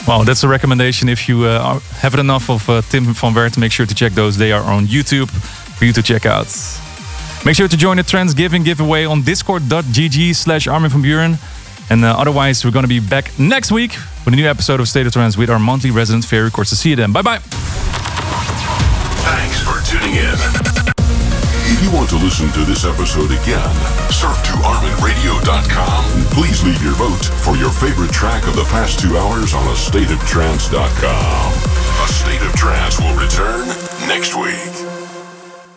Well, 0.06 0.22
that's 0.22 0.44
a 0.44 0.48
recommendation. 0.48 1.08
If 1.08 1.28
you 1.28 1.44
uh, 1.46 1.80
have 2.00 2.14
enough 2.14 2.48
of 2.48 2.68
uh, 2.68 2.80
Tim 2.82 3.12
van 3.12 3.34
Werd, 3.34 3.58
make 3.58 3.72
sure 3.72 3.86
to 3.86 3.94
check 3.94 4.12
those. 4.12 4.36
They 4.36 4.52
are 4.52 4.62
on 4.62 4.86
YouTube 4.86 5.30
for 5.76 5.84
you 5.84 5.92
to 5.92 6.02
check 6.02 6.26
out. 6.26 6.46
Make 7.44 7.54
sure 7.54 7.68
to 7.68 7.76
join 7.76 7.96
the 7.98 8.02
Trancegiving 8.02 8.64
giveaway 8.64 9.04
on 9.04 9.22
discord.gg 9.22 10.34
slash 10.34 10.66
Armin 10.66 10.90
van 10.90 11.02
Buuren. 11.02 11.38
And 11.90 12.04
uh, 12.04 12.16
otherwise, 12.18 12.64
we're 12.64 12.72
going 12.72 12.82
to 12.84 12.88
be 12.88 12.98
back 12.98 13.30
next 13.38 13.70
week 13.70 13.92
with 14.24 14.34
a 14.34 14.36
new 14.36 14.46
episode 14.48 14.80
of 14.80 14.88
State 14.88 15.06
of 15.06 15.12
Trance 15.12 15.36
with 15.36 15.50
our 15.50 15.60
monthly 15.60 15.92
resident 15.92 16.24
Ferry 16.24 16.50
Corsten. 16.50 16.74
See 16.74 16.90
you 16.90 16.96
then. 16.96 17.12
Bye 17.12 17.22
bye. 17.22 17.38
Thanks 19.22 19.62
for 19.62 19.78
tuning 19.86 20.16
in. 20.16 20.34
If 21.68 21.82
you 21.82 21.90
want 21.94 22.08
to 22.10 22.16
listen 22.16 22.50
to 22.52 22.60
this 22.64 22.84
episode 22.84 23.30
again, 23.30 23.70
surf 24.10 24.42
to 24.50 24.52
ArminRadio.com 24.66 26.04
and 26.18 26.26
please 26.34 26.64
leave 26.64 26.82
your 26.82 26.94
vote 26.94 27.22
for 27.42 27.56
your 27.56 27.70
favorite 27.70 28.12
track 28.12 28.46
of 28.48 28.56
the 28.56 28.64
past 28.64 28.98
two 28.98 29.16
hours 29.16 29.54
on 29.54 29.62
astateoftrance.com. 29.66 31.52
A 32.02 32.08
State 32.08 32.42
of 32.42 32.52
Trance 32.54 32.98
will 32.98 33.14
return 33.14 33.68
next 34.08 34.34
week. 34.34 34.95